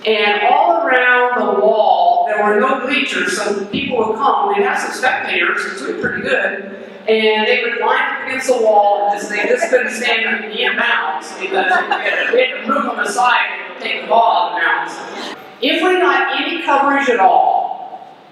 And 0.05 0.43
all 0.43 0.87
around 0.87 1.41
the 1.41 1.61
wall, 1.63 2.27
there 2.27 2.45
were 2.45 2.61
no 2.61 2.87
bleachers, 2.87 3.39
so 3.39 3.65
people 3.69 3.97
would 3.97 4.17
come. 4.17 4.49
We'd 4.49 4.67
have 4.67 4.79
some 4.79 4.93
spectators, 4.93 5.65
which 5.65 5.81
was 5.81 6.01
pretty 6.03 6.21
good. 6.21 6.91
And 7.09 7.47
they 7.49 7.63
would 7.63 7.81
line 7.81 8.03
up 8.03 8.27
against 8.27 8.49
the 8.49 8.61
wall 8.61 9.09
and 9.09 9.19
just, 9.19 9.31
they 9.31 9.49
just 9.49 9.71
couldn't 9.71 9.93
stand 9.93 10.27
and 10.27 10.53
be 10.53 10.59
because 10.59 11.41
we 11.41 11.47
had, 11.47 12.31
to 12.31 12.69
move 12.69 12.85
them 12.85 12.99
aside 12.99 13.47
and 13.71 13.83
take 13.83 14.03
the 14.03 14.09
ball 14.09 14.51
out 14.51 14.87
of 14.87 14.91
the 14.91 15.01
bounds. 15.01 15.39
If 15.63 15.83
we 15.83 16.01
got 16.01 16.39
any 16.39 16.63
coverage 16.65 17.09
at 17.09 17.19
all, 17.19 17.52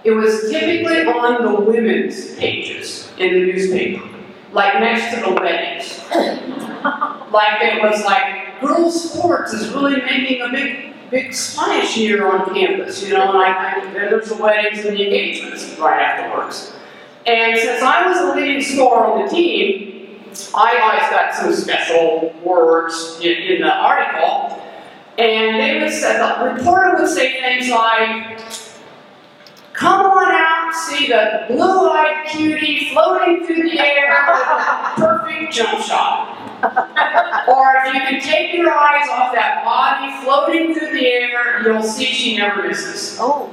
it 0.05 0.13
was 0.13 0.51
typically 0.51 1.05
on 1.07 1.45
the 1.45 1.61
women's 1.61 2.35
pages 2.37 3.11
in 3.19 3.33
the 3.33 3.41
newspaper, 3.53 4.09
like 4.53 4.75
next 4.81 5.15
to 5.15 5.21
the 5.21 5.35
weddings. 5.35 5.99
like 7.33 7.63
it 7.63 7.83
was 7.83 8.05
like 8.05 8.61
girls' 8.61 9.13
sports 9.13 9.53
is 9.53 9.69
really 9.71 10.01
making 10.03 10.43
a 10.43 10.49
big 10.51 10.95
big 11.11 11.35
splash 11.35 11.95
here 11.95 12.29
on 12.29 12.55
campus, 12.55 13.03
you 13.03 13.13
know, 13.13 13.33
like 13.33 13.57
and 13.57 13.95
there's 13.95 14.29
the 14.29 14.37
weddings 14.37 14.85
and 14.85 14.97
the 14.97 15.05
engagements 15.05 15.77
right 15.79 16.01
afterwards. 16.01 16.73
And 17.27 17.59
since 17.59 17.83
I 17.83 18.07
was 18.07 18.19
the 18.19 18.35
leading 18.35 18.63
scorer 18.63 19.07
on 19.07 19.25
the 19.25 19.29
team, 19.29 20.21
I 20.55 20.79
always 20.81 21.11
got 21.11 21.35
some 21.35 21.53
special 21.53 22.35
words 22.43 23.19
in, 23.21 23.33
in 23.33 23.63
the 23.63 23.75
article. 23.75 24.57
And 25.19 25.61
they 25.61 25.81
would 25.81 25.93
say, 25.93 26.17
the 26.17 26.55
reporter 26.55 26.97
would 26.97 27.09
say 27.09 27.41
things 27.41 27.69
like, 27.69 28.41
Come 29.81 30.05
on 30.05 30.31
out, 30.31 30.75
see 30.75 31.07
the 31.09 31.47
blue-eyed 31.49 32.29
cutie 32.29 32.91
floating 32.91 33.47
through 33.47 33.63
the 33.63 33.79
air 33.81 34.27
with 34.29 34.43
a 34.47 34.93
perfect 34.95 35.55
jump 35.55 35.81
shot. 35.81 36.37
or 37.49 37.77
if 37.79 37.95
you 37.95 38.01
can 38.03 38.21
take 38.21 38.53
your 38.53 38.71
eyes 38.71 39.09
off 39.09 39.33
that 39.33 39.65
body 39.65 40.23
floating 40.23 40.75
through 40.75 40.93
the 40.93 41.07
air, 41.07 41.63
you'll 41.63 41.83
see 41.83 42.05
she 42.05 42.37
never 42.37 42.69
misses. 42.69 43.17
Oh. 43.19 43.49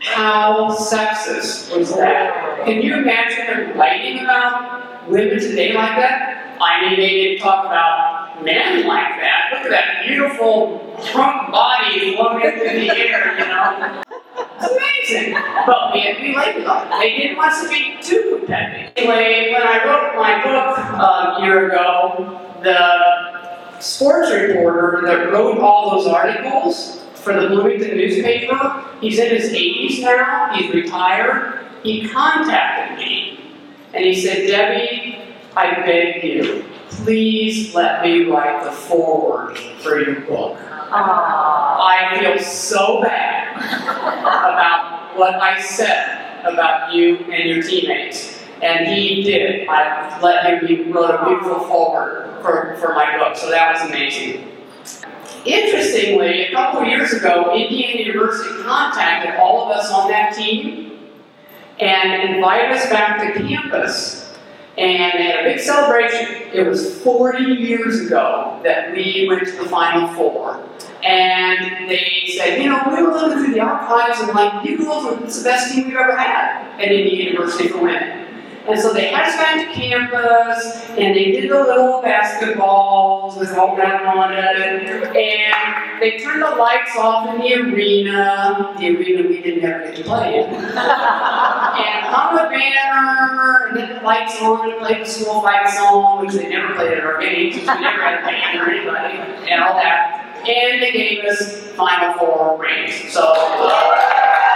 How 0.00 0.76
sexist 0.76 1.74
was 1.74 1.94
that? 1.94 2.66
Can 2.66 2.82
you 2.82 2.96
imagine 2.96 3.46
them 3.46 3.78
writing 3.78 4.18
about 4.18 5.08
women 5.08 5.40
today 5.40 5.72
like 5.72 5.96
that? 5.96 6.58
I 6.60 6.82
mean, 6.82 7.00
they 7.00 7.08
didn't 7.08 7.42
talk 7.42 7.64
about 7.64 8.44
men 8.44 8.86
like 8.86 9.18
that. 9.20 9.52
Look 9.54 9.62
at 9.62 9.70
that 9.70 10.04
beautiful 10.06 10.98
trunk 11.02 11.50
body 11.50 12.14
floating 12.14 12.58
through 12.58 12.78
the 12.78 12.90
air, 12.90 13.38
you 13.38 13.46
know? 13.46 14.02
Amazing. 14.58 15.34
But 15.66 15.92
we 15.92 16.00
had 16.00 16.16
to 16.16 16.22
be 16.22 16.30
it. 16.30 16.90
They 17.00 17.16
didn't 17.16 17.36
want 17.36 17.52
us 17.52 17.62
to 17.62 17.68
be 17.68 17.96
too 18.00 18.38
competitive. 18.38 18.92
Anyway, 18.96 19.52
when 19.52 19.62
I 19.62 19.84
wrote 19.84 20.16
my 20.16 20.42
book 20.42 20.78
uh, 20.78 21.36
a 21.38 21.42
year 21.42 21.68
ago, 21.68 22.40
the 22.62 23.80
sports 23.80 24.30
reporter 24.30 25.02
that 25.04 25.32
wrote 25.32 25.58
all 25.58 25.90
those 25.90 26.06
articles 26.06 27.00
for 27.14 27.38
the 27.38 27.48
Bloomington 27.48 27.96
newspaper. 27.96 28.84
He's 29.00 29.18
in 29.18 29.30
his 29.30 29.52
80s 29.52 30.02
now, 30.02 30.54
he's 30.54 30.72
retired. 30.72 31.66
He 31.82 32.08
contacted 32.08 32.98
me 32.98 33.40
and 33.92 34.04
he 34.04 34.14
said, 34.14 34.46
Debbie, 34.46 35.18
I 35.56 35.74
beg 35.84 36.22
you, 36.22 36.64
please 36.90 37.74
let 37.74 38.02
me 38.02 38.24
write 38.24 38.64
the 38.64 38.72
foreword 38.72 39.58
for 39.58 40.00
your 40.00 40.20
book. 40.22 40.58
I 40.94 42.18
feel 42.18 42.38
so 42.38 43.00
bad 43.02 43.56
about 43.56 45.16
what 45.16 45.34
I 45.34 45.60
said 45.60 46.44
about 46.44 46.92
you 46.92 47.16
and 47.16 47.48
your 47.48 47.62
teammates. 47.62 48.40
And 48.62 48.86
he 48.86 49.22
did. 49.22 49.68
I 49.68 50.20
let 50.20 50.44
him, 50.44 50.66
he 50.66 50.90
wrote 50.90 51.10
a 51.10 51.24
beautiful 51.26 51.60
foreword 51.66 52.40
for, 52.42 52.76
for 52.80 52.94
my 52.94 53.16
book, 53.18 53.36
so 53.36 53.50
that 53.50 53.72
was 53.72 53.90
amazing. 53.90 54.48
Interestingly, 55.44 56.44
a 56.44 56.52
couple 56.52 56.82
of 56.82 56.86
years 56.86 57.12
ago, 57.12 57.52
Indiana 57.54 58.04
University 58.04 58.62
contacted 58.62 59.34
all 59.40 59.64
of 59.64 59.76
us 59.76 59.90
on 59.90 60.08
that 60.08 60.36
team 60.36 61.00
and 61.80 62.34
invited 62.34 62.76
us 62.76 62.88
back 62.88 63.34
to 63.34 63.40
campus. 63.40 64.21
And 64.78 65.18
they 65.18 65.24
had 65.24 65.40
a 65.40 65.48
big 65.50 65.60
celebration. 65.60 66.50
It 66.52 66.66
was 66.66 67.02
40 67.02 67.44
years 67.44 68.06
ago 68.06 68.58
that 68.64 68.92
we 68.92 69.26
went 69.28 69.46
to 69.46 69.52
the 69.52 69.68
Final 69.68 70.08
Four. 70.14 70.66
And 71.04 71.90
they 71.90 72.32
said, 72.36 72.62
you 72.62 72.70
know, 72.70 72.82
we 72.86 73.02
were 73.02 73.12
looking 73.12 73.44
through 73.44 73.54
the 73.54 73.60
archives 73.60 74.20
and 74.20 74.32
like, 74.32 74.64
you 74.64 74.78
girls 74.78 75.04
are 75.04 75.16
the 75.16 75.44
best 75.44 75.74
team 75.74 75.88
we've 75.88 75.96
ever 75.96 76.16
had 76.16 76.80
at 76.80 76.90
Indiana 76.90 77.32
University 77.32 77.68
for 77.68 77.82
women. 77.82 78.21
And 78.68 78.78
so 78.78 78.92
they 78.92 79.08
had 79.08 79.28
us 79.28 79.36
back 79.36 79.66
to 79.66 79.74
campus, 79.74 80.86
and 80.90 81.16
they 81.16 81.32
did 81.32 81.50
the 81.50 81.58
little 81.58 82.00
basketballs 82.00 83.36
with 83.36 83.52
all 83.56 83.74
that 83.76 84.04
on 84.04 84.32
it, 84.32 85.16
and 85.16 86.00
they 86.00 86.18
turned 86.18 86.42
the 86.42 86.50
lights 86.50 86.96
off 86.96 87.28
in 87.34 87.40
the 87.40 87.54
arena, 87.54 88.72
the 88.78 88.96
arena 88.96 89.28
we 89.28 89.42
didn't 89.42 89.64
ever 89.64 89.86
get 89.86 89.96
to 89.96 90.04
play 90.04 90.38
in, 90.38 90.44
and 90.54 90.64
hung 90.76 92.38
a 92.38 92.48
banner, 92.48 93.66
and 93.68 93.76
then 93.76 93.96
the 93.96 94.00
lights 94.04 94.40
on, 94.40 94.70
and 94.70 94.78
played 94.78 95.00
the 95.00 95.10
school 95.10 95.42
fight 95.42 95.68
song, 95.68 96.24
which 96.24 96.34
they 96.34 96.48
never 96.48 96.74
played 96.74 96.92
at 96.92 97.04
our 97.04 97.20
games, 97.20 97.56
because 97.56 97.76
we 97.76 97.82
never 97.82 98.02
had 98.02 98.20
a 98.20 98.24
band 98.24 98.60
or 98.60 98.70
anybody, 98.70 99.50
and 99.50 99.60
all 99.60 99.74
that. 99.74 100.28
And 100.48 100.80
they 100.80 100.92
gave 100.92 101.24
us 101.24 101.72
Final 101.72 102.16
Four 102.18 102.60
rings. 102.60 103.12
So. 103.12 103.22
Uh, 103.34 104.51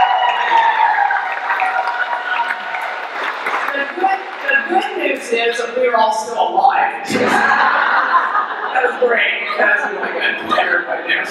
news 4.70 5.32
is 5.32 5.58
that 5.58 5.76
we 5.76 5.86
are 5.86 5.96
all 5.96 6.12
still 6.12 6.48
alive. 6.48 7.06
that 7.10 8.82
was 8.84 8.98
great. 9.00 9.46
That 9.58 9.76
was 9.76 9.84
really 9.92 10.12
good. 10.12 10.58
Everybody 10.58 11.02
there. 11.08 11.24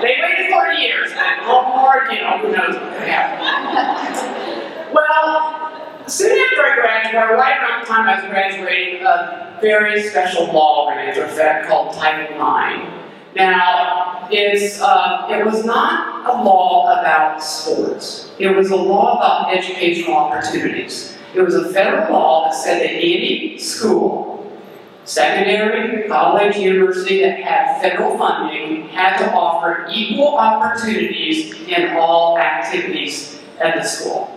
They 0.00 0.14
waited 0.20 0.52
40 0.52 0.76
years, 0.76 1.10
and 1.16 1.46
little 1.46 1.62
more, 1.62 2.06
you 2.10 2.20
know, 2.20 2.38
who 2.38 2.52
knows 2.52 2.74
what 2.74 2.92
could 2.98 3.08
happen. 3.08 4.92
Well, 4.92 6.06
soon 6.06 6.38
after 6.38 6.62
I 6.62 6.74
graduated, 6.74 7.38
right 7.38 7.58
around 7.62 7.80
the 7.80 7.86
time 7.86 8.08
I 8.08 8.20
was 8.20 8.30
graduating, 8.30 9.02
a 9.04 9.58
very 9.60 10.02
special 10.02 10.52
law 10.52 10.86
went 10.86 11.08
into 11.08 11.24
effect 11.24 11.68
called 11.68 11.94
Title 11.94 12.36
IX. 12.36 12.92
Now, 13.34 14.28
it's, 14.30 14.80
uh, 14.80 15.28
it 15.30 15.44
was 15.44 15.64
not 15.64 16.28
a 16.28 16.42
law 16.42 17.00
about 17.00 17.42
sports. 17.42 18.30
It 18.38 18.48
was 18.48 18.70
a 18.70 18.76
law 18.76 19.16
about 19.16 19.56
educational 19.56 20.14
opportunities. 20.14 21.15
It 21.34 21.40
was 21.42 21.54
a 21.54 21.72
federal 21.72 22.12
law 22.12 22.44
that 22.44 22.54
said 22.54 22.80
that 22.80 22.90
any 22.90 23.58
school, 23.58 24.56
secondary, 25.04 26.08
college, 26.08 26.56
university 26.56 27.20
that 27.22 27.38
had 27.40 27.80
federal 27.80 28.16
funding 28.18 28.88
had 28.88 29.18
to 29.18 29.32
offer 29.32 29.86
equal 29.92 30.36
opportunities 30.36 31.54
in 31.68 31.96
all 31.96 32.38
activities 32.38 33.40
at 33.60 33.76
the 33.76 33.82
school. 33.82 34.32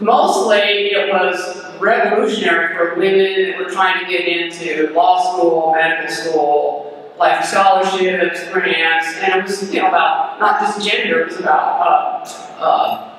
Mostly 0.00 0.56
it 0.56 1.12
was 1.12 1.64
revolutionary 1.80 2.74
for 2.76 2.96
women 2.96 3.50
that 3.50 3.58
were 3.58 3.70
trying 3.70 4.04
to 4.04 4.10
get 4.10 4.26
into 4.26 4.92
law 4.92 5.32
school, 5.32 5.72
medical 5.72 6.12
school, 6.12 7.12
like 7.18 7.44
scholarships, 7.44 8.48
grants, 8.50 9.16
and 9.18 9.34
it 9.34 9.42
was 9.44 9.72
you 9.72 9.80
know 9.80 9.88
about 9.88 10.40
not 10.40 10.60
just 10.60 10.86
gender, 10.86 11.20
it 11.20 11.28
was 11.28 11.38
about 11.38 12.28
uh, 12.58 12.64
uh, 12.64 13.13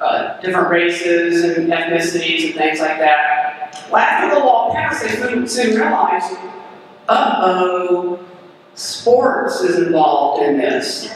uh, 0.00 0.40
different 0.40 0.70
races 0.70 1.44
and 1.44 1.68
ethnicities 1.68 2.46
and 2.46 2.54
things 2.54 2.80
like 2.80 2.98
that. 2.98 3.86
Well, 3.90 4.02
after 4.02 4.34
the 4.34 4.40
law 4.44 4.72
passed, 4.72 5.02
they 5.02 5.08
soon, 5.08 5.46
soon 5.46 5.76
realized, 5.76 6.36
uh-oh, 7.08 8.24
sports 8.74 9.60
is 9.60 9.78
involved 9.78 10.42
in 10.42 10.58
this. 10.58 11.10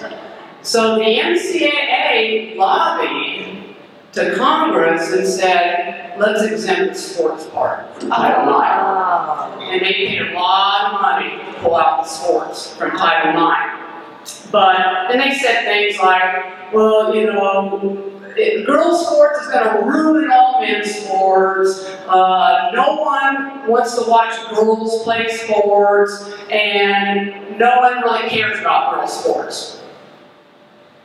So 0.62 0.96
the 0.96 1.02
NCAA 1.04 2.56
lobbied 2.56 3.76
to 4.12 4.34
Congress 4.36 5.12
and 5.12 5.26
said, 5.26 6.18
let's 6.18 6.42
exempt 6.42 6.94
the 6.94 6.98
sports 6.98 7.46
part 7.46 8.00
from 8.00 8.10
Title 8.10 8.48
IX. 8.48 9.70
And 9.70 9.80
they 9.80 9.92
paid 9.92 10.22
a 10.22 10.34
lot 10.34 10.94
of 10.94 11.00
money 11.00 11.52
to 11.52 11.58
pull 11.60 11.74
out 11.74 12.04
the 12.04 12.08
sports 12.08 12.74
from 12.76 12.92
Title 12.92 13.32
IX. 13.32 14.50
But 14.50 15.08
then 15.08 15.18
they 15.18 15.34
said 15.34 15.64
things 15.64 15.98
like, 15.98 16.72
well, 16.72 17.14
you 17.14 17.26
know, 17.26 18.13
it, 18.36 18.66
girls' 18.66 19.06
sports 19.06 19.40
is 19.40 19.48
going 19.48 19.76
to 19.76 19.84
ruin 19.84 20.30
all 20.30 20.60
men's 20.60 20.94
sports. 20.94 21.84
Uh, 22.08 22.70
no 22.74 22.96
one 22.96 23.68
wants 23.68 23.94
to 23.96 24.08
watch 24.08 24.34
girls 24.50 25.02
play 25.02 25.28
sports, 25.28 26.32
and 26.50 27.58
no 27.58 27.76
one 27.78 28.02
really 28.02 28.28
cares 28.28 28.58
about 28.58 28.94
girls' 28.94 29.20
sports. 29.20 29.82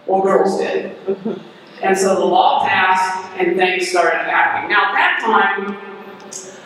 Well, 0.05 0.21
girls 0.21 0.57
did. 0.57 0.95
And 1.81 1.97
so 1.97 2.15
the 2.15 2.25
law 2.25 2.67
passed, 2.67 3.39
and 3.39 3.55
things 3.55 3.87
started 3.87 4.29
happening. 4.29 4.69
Now, 4.69 4.89
at 4.89 4.93
that 4.95 5.21
time, 5.21 5.77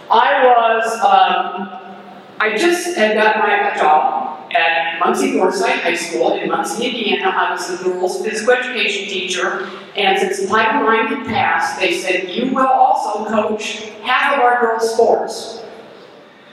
I 0.10 0.44
was, 0.44 0.92
um, 1.02 1.94
I 2.40 2.58
just 2.58 2.98
had 2.98 3.16
gotten 3.16 3.42
my 3.44 3.78
job 3.78 4.33
at 4.56 5.00
Muncie 5.00 5.34
Northside 5.34 5.82
High 5.82 5.96
School 5.96 6.34
in 6.34 6.50
Muncie, 6.50 6.86
Indiana. 6.86 7.30
I 7.30 7.52
was 7.52 7.68
the 7.68 7.84
girls' 7.84 8.24
physical 8.24 8.54
education 8.54 9.08
teacher, 9.08 9.70
and 9.96 10.18
since 10.20 10.50
Title 10.50 10.88
IX 10.88 11.10
had 11.16 11.26
passed, 11.26 11.80
they 11.80 12.00
said, 12.00 12.30
you 12.30 12.54
will 12.54 12.68
also 12.68 13.26
coach 13.26 13.90
half 14.04 14.34
of 14.34 14.40
our 14.40 14.62
girls' 14.62 14.94
sports. 14.94 15.64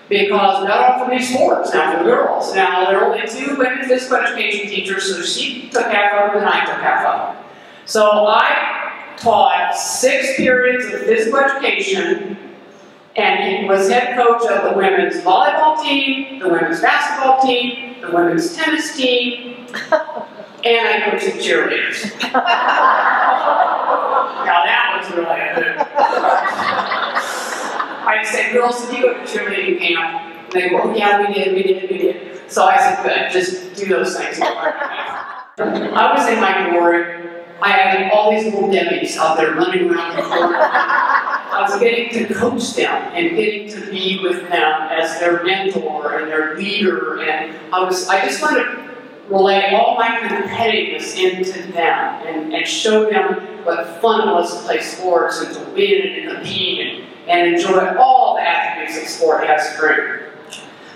Because 0.08 0.64
not 0.66 0.78
all 0.78 1.04
for 1.04 1.10
me 1.10 1.22
sports 1.22 1.72
now 1.72 1.92
for 1.92 1.98
the 2.02 2.10
girls. 2.10 2.52
Now, 2.52 2.86
there 2.86 3.00
are 3.00 3.14
only 3.14 3.28
two 3.28 3.56
women 3.56 3.84
physical 3.86 4.16
education 4.16 4.68
teachers, 4.68 5.14
so 5.14 5.22
she 5.22 5.68
took 5.68 5.86
half 5.86 6.12
of 6.14 6.32
them 6.32 6.42
and 6.42 6.50
I 6.50 6.64
took 6.64 6.82
half 6.82 7.06
of 7.06 7.36
them. 7.36 7.44
So 7.84 8.26
I 8.26 9.14
taught 9.16 9.76
six 9.76 10.36
periods 10.36 10.86
of 10.86 11.02
physical 11.02 11.38
education 11.38 12.49
and 13.16 13.60
he 13.60 13.66
was 13.66 13.88
head 13.88 14.16
coach 14.16 14.42
of 14.50 14.70
the 14.70 14.76
women's 14.76 15.16
volleyball 15.22 15.82
team, 15.82 16.38
the 16.38 16.48
women's 16.48 16.80
basketball 16.80 17.42
team, 17.42 18.00
the 18.00 18.10
women's 18.10 18.54
tennis 18.56 18.96
team, 18.96 19.66
and 20.64 20.88
I 20.88 21.10
coached 21.10 21.26
the 21.26 21.32
cheerleaders. 21.32 22.10
now 22.32 22.44
that 24.64 25.00
was 25.00 25.10
really 25.10 25.40
good. 25.54 25.76
I 28.02 28.22
said, 28.24 28.52
girls, 28.52 28.86
did 28.86 28.96
you 28.96 29.02
go 29.02 29.14
to 29.14 29.20
cheerleading 29.20 29.78
camp? 29.80 30.26
And 30.52 30.52
they 30.52 30.68
go, 30.70 30.80
oh, 30.82 30.94
yeah, 30.94 31.20
we 31.20 31.34
did, 31.34 31.54
we 31.54 31.62
did, 31.62 31.90
we 31.90 31.98
did. 31.98 32.50
So 32.50 32.64
I 32.64 32.76
said, 32.78 33.02
good, 33.02 33.30
just 33.32 33.74
do 33.74 33.86
those 33.86 34.16
things. 34.16 34.38
I 34.40 36.12
was 36.14 36.28
in 36.28 36.40
my 36.40 36.70
glory. 36.70 37.16
I 37.62 37.68
had 37.68 38.10
all 38.12 38.30
these 38.30 38.44
little 38.44 38.68
Debbies 38.68 39.16
out 39.16 39.36
there 39.36 39.54
running 39.54 39.90
around 39.90 40.16
the 40.16 40.22
court. 40.22 40.56
I 41.60 41.70
was 41.70 41.80
getting 41.80 42.26
to 42.26 42.34
coach 42.34 42.74
them 42.74 43.12
and 43.14 43.36
getting 43.36 43.68
to 43.70 43.90
be 43.90 44.20
with 44.22 44.42
them 44.48 44.88
as 44.90 45.18
their 45.20 45.44
mentor 45.44 46.18
and 46.18 46.30
their 46.30 46.56
leader. 46.56 47.22
And 47.22 47.56
I 47.72 47.84
was, 47.84 48.08
I 48.08 48.24
just 48.24 48.40
wanted 48.40 48.64
to 48.64 48.90
relay 49.28 49.74
all 49.74 49.96
my 49.96 50.08
competitiveness 50.08 51.16
into 51.18 51.70
them 51.72 52.26
and, 52.26 52.54
and 52.54 52.66
show 52.66 53.10
them 53.10 53.64
what 53.64 54.00
fun 54.00 54.28
it 54.28 54.32
was 54.32 54.56
to 54.56 54.62
play 54.64 54.80
sports 54.80 55.40
and 55.40 55.54
to 55.54 55.60
win 55.72 56.02
and 56.02 56.36
compete 56.36 56.80
and 56.80 57.10
and 57.30 57.54
enjoy 57.54 57.96
all 57.96 58.34
the 58.34 58.42
attributes 58.42 58.98
that 58.98 59.06
sport 59.08 59.46
has 59.46 59.72
to 59.72 59.78
bring. 59.78 60.20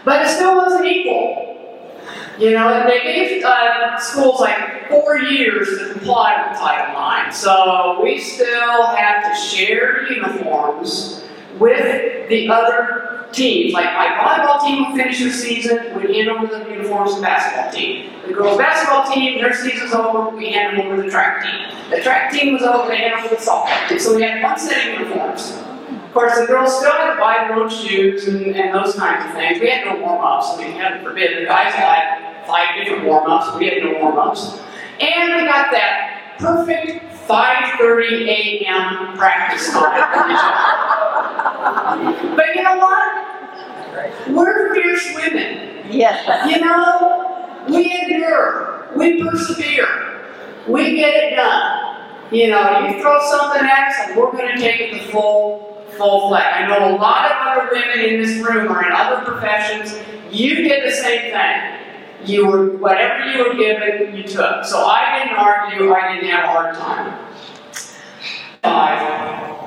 But 0.04 0.22
it 0.22 0.28
still 0.28 0.56
wasn't 0.56 0.86
equal. 0.86 1.53
You 2.38 2.50
know, 2.50 2.68
and 2.68 2.88
they 2.88 3.00
gave 3.02 3.44
uh, 3.44 3.98
schools 3.98 4.40
like 4.40 4.88
four 4.88 5.18
years 5.18 5.68
to 5.78 5.92
comply 5.92 6.48
with 6.48 6.58
Title 6.58 7.26
IX. 7.26 7.36
So 7.36 8.00
we 8.02 8.18
still 8.18 8.86
had 8.86 9.28
to 9.28 9.36
share 9.40 10.10
uniforms 10.12 11.22
with 11.58 12.28
the 12.28 12.48
other 12.48 13.26
teams. 13.32 13.72
Like 13.72 13.92
my 13.94 14.08
volleyball 14.08 14.64
team 14.64 14.84
would 14.84 14.96
finish 14.96 15.20
their 15.20 15.30
season, 15.32 15.94
we'd 15.96 16.14
hand 16.14 16.28
over 16.28 16.46
the 16.46 16.70
uniforms 16.70 17.10
to 17.10 17.16
the 17.16 17.22
basketball 17.22 17.72
team. 17.72 18.10
The 18.26 18.32
girls' 18.32 18.58
basketball 18.58 19.12
team, 19.12 19.40
their 19.40 19.54
season's 19.54 19.92
over, 19.92 20.34
we 20.36 20.52
hand 20.52 20.78
them 20.78 20.86
over 20.86 20.96
to 20.96 21.02
the 21.02 21.10
track 21.10 21.42
team. 21.42 21.90
The 21.90 22.00
track 22.00 22.32
team 22.32 22.54
was 22.54 22.62
over, 22.62 22.88
they 22.88 22.98
hand 22.98 23.14
over 23.14 23.34
the 23.34 23.40
softball 23.40 23.88
team. 23.88 23.98
So 23.98 24.16
we 24.16 24.22
had 24.22 24.42
one 24.42 24.58
set 24.58 24.86
of 24.86 25.00
uniforms 25.00 25.52
Of 26.06 26.12
course, 26.12 26.38
the 26.38 26.46
girls 26.46 26.76
still 26.78 26.92
had 26.92 27.14
to 27.14 27.20
buy 27.20 27.46
their 27.46 27.56
own 27.56 27.68
shoes 27.68 28.26
and, 28.28 28.46
and 28.56 28.74
those 28.74 28.94
kinds 28.94 29.24
of 29.26 29.32
things. 29.32 29.60
We 29.60 29.68
had 29.68 29.84
no 29.84 30.00
warm-ups. 30.00 30.50
I 30.50 30.64
mean, 30.64 30.72
heaven 30.76 31.02
forbid, 31.04 31.42
the 31.42 31.44
guys 31.46 31.74
had 31.74 32.23
five 32.46 32.76
different 32.76 33.04
warm-ups. 33.04 33.58
We 33.58 33.66
had 33.66 33.82
no 33.82 33.98
warm-ups. 34.00 34.60
And 35.00 35.34
we 35.34 35.46
got 35.46 35.70
that 35.72 36.36
perfect 36.38 37.04
5.30 37.26 38.28
a.m. 38.28 39.16
practice 39.16 39.70
time. 39.70 40.00
but 42.36 42.46
you 42.54 42.62
know 42.62 42.76
what? 42.76 44.28
We're 44.28 44.74
fierce 44.74 45.14
women. 45.14 45.86
Yes. 45.90 46.50
You 46.50 46.60
know, 46.60 47.64
we 47.68 47.90
endure. 48.02 48.88
We 48.96 49.22
persevere. 49.22 50.20
We 50.68 50.96
get 50.96 51.14
it 51.14 51.36
done. 51.36 51.80
You 52.30 52.48
know, 52.50 52.88
you 52.88 53.00
throw 53.00 53.20
something 53.30 53.62
at 53.62 53.88
us 53.88 54.08
and 54.08 54.16
we're 54.16 54.32
going 54.32 54.54
to 54.54 54.60
take 54.60 54.80
it 54.80 54.98
to 54.98 55.12
full 55.12 55.74
full 55.96 56.28
flag. 56.28 56.64
I 56.64 56.66
know 56.66 56.96
a 56.96 56.96
lot 56.96 57.30
of 57.30 57.36
other 57.40 57.68
women 57.72 58.00
in 58.00 58.20
this 58.20 58.44
room 58.44 58.70
are 58.70 58.84
in 58.84 58.92
other 58.92 59.24
professions. 59.24 59.96
You 60.30 60.56
did 60.56 60.84
the 60.84 60.90
same 60.90 61.32
thing. 61.32 61.83
You 62.26 62.46
were, 62.46 62.70
whatever 62.76 63.30
you 63.30 63.38
were 63.46 63.54
given, 63.54 64.16
you 64.16 64.22
took. 64.22 64.64
So 64.64 64.84
I 64.86 65.18
didn't 65.18 65.38
argue, 65.38 65.92
I 65.92 66.14
didn't 66.14 66.30
have 66.30 66.44
a 66.44 66.48
hard 66.48 66.74
time. 66.74 67.20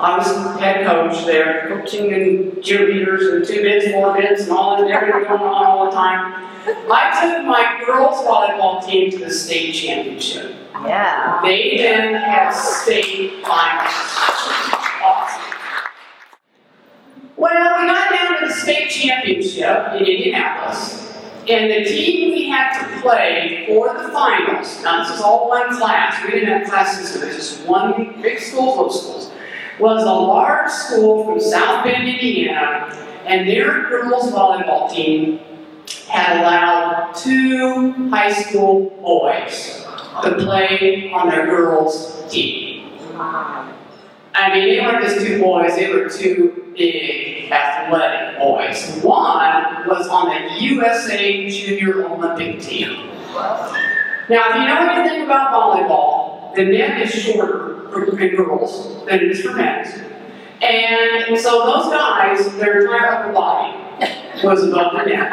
I 0.00 0.16
was 0.16 0.60
head 0.60 0.86
coach 0.86 1.26
there, 1.26 1.68
coaching 1.68 2.12
and 2.12 2.52
cheerleaders 2.62 3.34
and 3.34 3.44
two 3.44 3.62
bids, 3.62 3.90
four 3.92 4.14
bids, 4.14 4.42
and 4.42 4.52
all 4.52 4.76
that, 4.76 4.90
everything 4.90 5.24
going 5.24 5.40
on 5.40 5.66
all 5.66 5.86
the 5.86 5.90
time. 5.90 6.44
I 6.90 7.18
took 7.20 7.46
my 7.46 7.82
girls 7.84 8.24
volleyball 8.24 8.84
team 8.84 9.10
to 9.12 9.18
the 9.18 9.30
state 9.30 9.72
championship. 9.72 10.54
Yeah. 10.84 11.40
They 11.42 11.78
then 11.78 12.14
had 12.14 12.50
state 12.52 13.44
finals. 13.44 13.92
Awesome. 15.02 15.42
Well, 17.36 17.80
we 17.80 17.86
got 17.86 18.10
down 18.10 18.40
to 18.40 18.46
the 18.46 18.52
state 18.52 18.90
championship 18.90 19.92
in 19.94 20.06
Indianapolis, 20.06 21.07
and 21.48 21.70
the 21.70 21.88
team 21.88 22.32
we 22.32 22.48
had 22.48 22.78
to 22.78 23.00
play 23.00 23.64
for 23.66 23.94
the 23.94 24.10
finals, 24.10 24.82
now 24.82 25.04
this 25.04 25.16
is 25.16 25.22
all 25.22 25.48
one 25.48 25.76
class, 25.76 26.22
we 26.24 26.32
didn't 26.32 26.48
have 26.48 26.68
class 26.68 26.98
system, 26.98 27.22
it 27.22 27.26
was 27.28 27.36
just 27.36 27.66
one 27.66 28.20
big 28.20 28.38
school, 28.38 28.76
little 28.76 28.90
schools, 28.90 29.32
was 29.78 30.02
a 30.02 30.12
large 30.12 30.70
school 30.70 31.24
from 31.24 31.40
South 31.40 31.84
Bend, 31.84 32.08
Indiana, 32.08 32.94
and 33.24 33.48
their 33.48 33.88
girls 33.88 34.30
volleyball 34.32 34.90
team 34.92 35.40
had 36.08 36.38
allowed 36.38 37.12
two 37.14 37.92
high 38.10 38.32
school 38.32 38.90
boys 39.00 39.86
to 40.22 40.34
play 40.36 41.10
on 41.12 41.28
their 41.28 41.46
girls' 41.46 42.24
team. 42.30 42.92
I 44.34 44.54
mean, 44.54 44.68
they 44.68 44.80
weren't 44.80 45.02
just 45.02 45.24
two 45.24 45.40
boys, 45.40 45.76
they 45.76 45.92
were 45.92 46.08
two 46.08 46.72
big 46.76 47.27
athletic 47.50 48.38
boys. 48.38 49.00
One 49.02 49.86
was 49.88 50.08
on 50.08 50.28
the 50.28 50.60
USA 50.62 51.48
Junior 51.48 52.06
Olympic 52.06 52.60
team. 52.60 53.08
Now, 54.28 54.50
if 54.50 54.56
you 54.56 54.66
know 54.66 54.88
anything 54.90 55.24
about 55.24 55.52
volleyball, 55.52 56.54
the 56.54 56.64
net 56.64 57.00
is 57.00 57.10
shorter 57.10 57.88
for 57.90 58.04
girls 58.04 59.04
than 59.06 59.20
it 59.20 59.30
is 59.30 59.42
for 59.42 59.52
men. 59.52 59.84
And 60.62 61.38
so 61.38 61.64
those 61.64 61.92
guys, 61.92 62.56
their 62.56 62.82
entire 62.82 63.12
upper 63.12 63.32
body 63.32 63.78
was 64.42 64.64
above 64.64 64.92
the 64.92 65.04
net. 65.04 65.32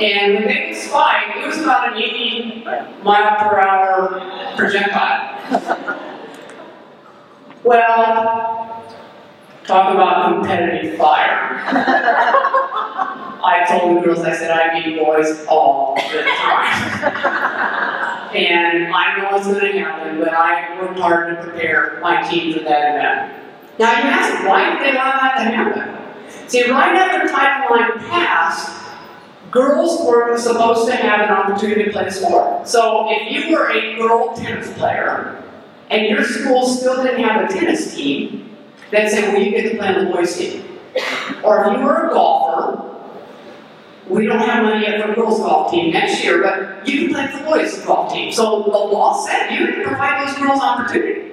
and 0.00 0.44
they 0.44 0.66
would 0.68 0.76
spike, 0.76 1.36
it 1.36 1.46
was 1.46 1.58
about 1.58 1.92
an 1.92 2.02
80 2.02 2.64
mile 3.02 3.36
per 3.36 3.60
hour 3.60 4.54
projectile. 4.56 6.00
Well, 7.62 8.73
talk 9.64 9.94
about 9.94 10.34
competitive 10.34 10.98
fire. 10.98 11.62
I 13.46 13.64
told 13.68 13.98
the 13.98 14.00
girls, 14.00 14.20
I 14.20 14.34
said, 14.34 14.50
I 14.50 14.82
beat 14.82 14.98
boys 14.98 15.44
all 15.46 15.94
the 15.96 16.22
time. 16.22 17.14
and 18.34 18.94
I 18.94 19.18
know 19.18 19.30
what's 19.32 19.46
going 19.46 19.72
to 19.72 19.78
happen, 19.78 20.18
but 20.18 20.32
I 20.32 20.80
worked 20.80 20.98
hard 20.98 21.36
to 21.36 21.42
prepare 21.42 21.98
my 22.02 22.22
team 22.28 22.54
for 22.54 22.60
that 22.60 22.96
event. 22.96 23.44
Now 23.78 23.90
you 23.98 24.04
ask, 24.04 24.46
why 24.46 24.70
did 24.70 24.80
they 24.80 24.92
allow 24.92 25.12
that 25.12 25.36
to 25.36 25.44
happen? 25.44 26.48
See, 26.48 26.70
right 26.70 26.94
after 26.94 27.28
Title 27.28 27.74
IX 27.76 28.08
passed, 28.08 28.82
girls 29.50 30.06
were 30.06 30.36
supposed 30.38 30.86
to 30.88 30.96
have 30.96 31.20
an 31.20 31.30
opportunity 31.30 31.84
to 31.84 31.90
play 31.90 32.10
sport. 32.10 32.66
So 32.66 33.08
if 33.10 33.30
you 33.30 33.54
were 33.54 33.70
a 33.70 33.96
girl 33.96 34.34
tennis 34.34 34.72
player 34.74 35.42
and 35.90 36.06
your 36.06 36.24
school 36.24 36.66
still 36.66 37.02
didn't 37.02 37.22
have 37.22 37.48
a 37.48 37.52
tennis 37.52 37.94
team, 37.94 38.53
they'd 38.90 39.08
say, 39.08 39.28
well, 39.28 39.40
you 39.40 39.50
get 39.50 39.70
to 39.70 39.76
play 39.76 39.88
on 39.88 40.04
the 40.04 40.10
boys' 40.10 40.36
team. 40.36 40.78
Or 41.42 41.64
if 41.64 41.78
you 41.78 41.84
were 41.84 42.08
a 42.08 42.12
golfer, 42.12 42.94
we 44.08 44.26
don't 44.26 44.38
have 44.38 44.64
money 44.64 44.86
yet 44.86 45.00
for 45.02 45.12
a 45.12 45.14
girls' 45.14 45.38
golf 45.38 45.70
team 45.70 45.92
next 45.92 46.22
year, 46.22 46.42
but 46.42 46.86
you 46.86 47.06
can 47.08 47.14
play 47.14 47.26
for 47.28 47.38
the 47.38 47.44
boys' 47.44 47.84
golf 47.84 48.12
team. 48.12 48.30
So 48.32 48.62
the 48.62 48.70
law 48.70 49.24
said 49.26 49.50
you 49.58 49.66
can 49.66 49.82
provide 49.84 50.26
those 50.26 50.36
girls 50.38 50.60
opportunity. 50.60 51.32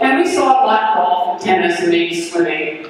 And 0.00 0.18
we 0.18 0.32
saw 0.32 0.64
a 0.64 0.66
lot 0.66 0.82
of 0.82 0.94
golf, 0.96 1.42
tennis, 1.42 1.78
and 1.80 1.90
maybe 1.90 2.18
swimming. 2.20 2.86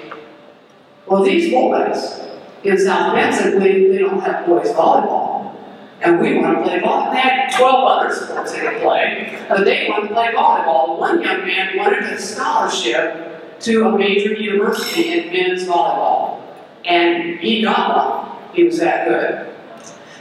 Well, 1.06 1.24
these 1.24 1.52
boys 1.52 2.20
in 2.62 2.78
South 2.78 3.14
Bend 3.14 3.34
said, 3.34 3.60
we, 3.60 3.90
we 3.90 3.98
don't 3.98 4.20
have 4.20 4.46
boys 4.46 4.68
volleyball. 4.68 5.56
And 6.02 6.20
we 6.20 6.38
want 6.38 6.58
to 6.58 6.62
play 6.62 6.80
volleyball. 6.80 7.12
They 7.12 7.18
had 7.18 7.52
12 7.56 7.74
other 7.84 8.14
sports 8.14 8.52
they 8.52 8.60
could 8.60 8.80
play, 8.80 9.44
but 9.48 9.64
they 9.64 9.88
wanted 9.88 10.08
to 10.08 10.14
play 10.14 10.28
volleyball. 10.28 10.98
One 10.98 11.20
young 11.20 11.44
man 11.46 11.76
wanted 11.76 12.04
a 12.04 12.18
scholarship 12.18 13.29
to 13.60 13.86
a 13.86 13.98
major 13.98 14.34
university 14.34 15.12
in 15.12 15.32
men's 15.32 15.64
volleyball. 15.64 16.42
And 16.84 17.38
he 17.40 17.62
got 17.62 17.96
one. 17.96 18.54
He 18.54 18.64
was 18.64 18.78
that 18.78 19.06
good. 19.06 19.46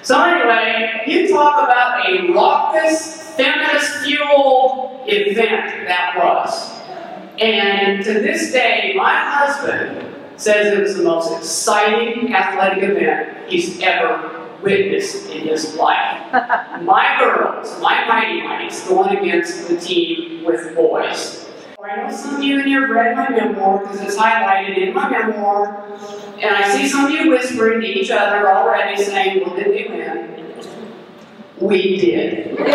So 0.02 0.22
anyway, 0.22 1.04
you 1.08 1.30
talk 1.30 1.64
about 1.64 2.08
a 2.08 2.32
raucous, 2.32 3.36
feminist-fueled 3.36 5.02
event 5.08 5.88
that 5.88 6.16
was. 6.18 6.80
And 7.40 8.04
to 8.04 8.14
this 8.14 8.52
day, 8.52 8.94
my 8.96 9.16
husband 9.16 10.16
says 10.36 10.78
it 10.78 10.82
was 10.82 10.98
the 10.98 11.04
most 11.04 11.38
exciting 11.38 12.34
athletic 12.34 12.84
event 12.84 13.50
he's 13.50 13.82
ever 13.82 14.48
witnessed 14.62 15.30
in 15.30 15.48
his 15.48 15.76
life. 15.76 16.32
my 16.84 17.18
girls, 17.20 17.80
my 17.82 18.06
mighty 18.08 18.42
mighties, 18.42 18.88
going 18.88 19.18
against 19.18 19.68
the 19.68 19.78
team 19.80 20.44
with 20.44 20.76
boys. 20.76 21.49
I 21.82 21.96
know 21.96 22.12
some 22.12 22.36
of 22.36 22.44
you 22.44 22.60
in 22.60 22.68
here 22.68 22.94
read 22.94 23.16
my 23.16 23.30
memoir 23.30 23.80
because 23.80 24.02
it's 24.02 24.18
highlighted 24.18 24.90
in 24.90 24.94
my 24.94 25.10
memoir, 25.10 25.86
and 26.34 26.54
I 26.54 26.68
see 26.76 26.90
some 26.90 27.06
of 27.06 27.12
you 27.12 27.30
whispering 27.30 27.80
to 27.80 27.88
each 27.88 28.12
other 28.12 28.50
already 28.50 29.02
saying, 29.02 29.46
Well, 29.46 29.56
did 29.56 29.68
they 29.68 29.88
win? 29.88 30.54
We 31.62 31.96
did. 31.96 32.58
We 32.58 32.66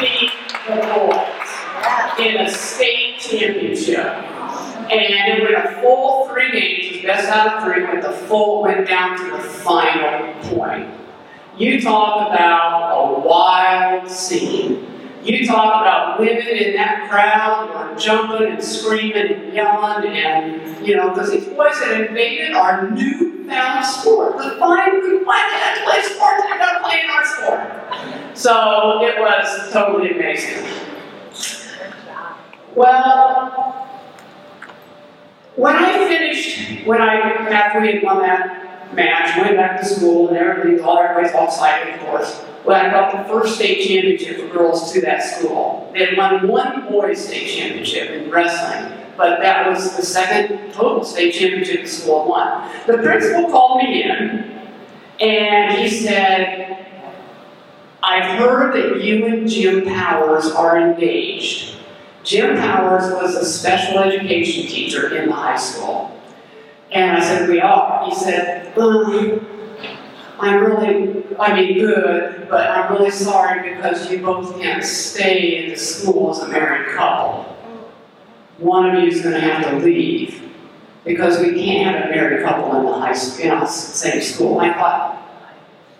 beat 0.00 0.32
the 0.66 0.74
boys 0.92 2.18
in 2.18 2.36
a 2.40 2.50
state 2.50 3.20
championship. 3.20 4.06
And 4.90 5.38
it 5.38 5.42
went 5.44 5.54
a 5.54 5.80
full 5.82 6.26
three 6.26 6.50
games, 6.50 7.04
best 7.04 7.28
out 7.28 7.58
of 7.58 7.62
three, 7.62 7.84
went 7.84 8.02
the 8.02 8.10
full, 8.10 8.62
went 8.62 8.88
down 8.88 9.16
to 9.18 9.36
the 9.36 9.38
final 9.38 10.34
point. 10.42 10.97
You 11.58 11.80
talk 11.80 12.28
about 12.28 12.92
a 12.94 13.20
wild 13.20 14.08
scene. 14.08 14.86
You 15.24 15.44
talk 15.44 15.82
about 15.82 16.20
women 16.20 16.46
in 16.46 16.74
that 16.74 17.10
crowd 17.10 17.70
who 17.70 17.74
are 17.74 17.96
jumping 17.96 18.52
and 18.52 18.62
screaming 18.62 19.32
and 19.32 19.52
yelling, 19.52 20.06
and 20.06 20.86
you 20.86 20.96
know, 20.96 21.10
because 21.10 21.32
these 21.32 21.46
boys 21.48 21.74
had 21.80 22.00
invaded 22.02 22.52
our 22.52 22.88
newfound 22.88 23.84
sport. 23.84 24.38
The 24.38 24.56
fine, 24.60 25.00
we 25.00 25.24
finally 25.24 25.58
had 25.58 25.74
to 25.78 25.84
play 25.84 26.00
sports, 26.02 26.42
they're 26.44 26.58
not 26.58 26.82
playing 26.84 27.10
our 27.10 27.24
sport. 27.26 28.38
So 28.38 29.04
it 29.04 29.18
was 29.18 29.72
totally 29.72 30.12
amazing. 30.12 30.64
Well, 32.76 33.88
when 35.56 35.74
I 35.74 36.06
finished, 36.06 36.86
when 36.86 37.02
I 37.02 37.16
after 37.50 37.80
we 37.80 37.94
had 37.94 38.02
won 38.04 38.20
that 38.20 38.57
match, 38.92 39.36
went 39.38 39.56
back 39.56 39.80
to 39.80 39.86
school 39.86 40.28
and 40.28 40.36
everything, 40.36 40.84
all 40.84 40.98
everybody's 40.98 41.34
all 41.34 41.46
excited, 41.46 41.94
of 41.94 42.00
course. 42.00 42.42
Well, 42.64 42.84
I 42.84 42.90
got 42.90 43.16
the 43.16 43.32
first 43.32 43.56
state 43.56 43.86
championship 43.86 44.40
for 44.40 44.52
girls 44.52 44.92
to 44.92 45.00
that 45.02 45.22
school. 45.22 45.90
They 45.94 46.06
had 46.06 46.16
won 46.16 46.48
one 46.48 46.88
boys 46.88 47.26
state 47.26 47.48
championship 47.48 48.10
in 48.10 48.30
wrestling, 48.30 49.06
but 49.16 49.40
that 49.40 49.68
was 49.68 49.96
the 49.96 50.02
second 50.02 50.72
total 50.72 51.04
state 51.04 51.32
championship 51.32 51.82
the 51.82 51.88
school 51.88 52.28
won. 52.28 52.70
The 52.86 52.98
principal 52.98 53.50
called 53.50 53.82
me 53.82 54.02
in 54.02 54.58
and 55.20 55.78
he 55.78 55.88
said, 55.88 56.86
I've 58.02 58.38
heard 58.38 58.74
that 58.74 59.02
you 59.02 59.26
and 59.26 59.48
Jim 59.48 59.84
Powers 59.84 60.50
are 60.52 60.78
engaged. 60.78 61.76
Jim 62.22 62.56
Powers 62.56 63.10
was 63.12 63.34
a 63.34 63.44
special 63.44 63.98
education 63.98 64.66
teacher 64.66 65.16
in 65.16 65.28
the 65.28 65.34
high 65.34 65.56
school. 65.56 66.17
And 66.90 67.18
I 67.18 67.20
said, 67.20 67.48
we 67.48 67.60
are. 67.60 68.06
He 68.08 68.14
said, 68.14 68.76
um, 68.78 69.46
I'm 70.40 70.60
really, 70.60 71.24
I 71.38 71.54
mean, 71.54 71.78
good, 71.78 72.48
but 72.48 72.70
I'm 72.70 72.92
really 72.92 73.10
sorry 73.10 73.74
because 73.74 74.10
you 74.10 74.22
both 74.22 74.60
can't 74.60 74.84
stay 74.84 75.64
in 75.64 75.70
the 75.70 75.76
school 75.76 76.30
as 76.30 76.38
a 76.38 76.48
married 76.48 76.96
couple. 76.96 77.44
One 78.58 78.88
of 78.88 79.02
you 79.02 79.08
is 79.08 79.22
going 79.22 79.34
to 79.34 79.40
have 79.40 79.70
to 79.70 79.78
leave 79.84 80.42
because 81.04 81.40
we 81.40 81.54
can't 81.54 81.96
have 81.96 82.06
a 82.06 82.08
married 82.10 82.44
couple 82.44 82.76
in 82.78 82.86
the 82.86 82.92
high 82.92 83.12
school, 83.12 83.52
in 83.52 83.60
the 83.60 83.66
same 83.66 84.22
school. 84.22 84.60
I 84.60 84.72
thought, 84.72 85.18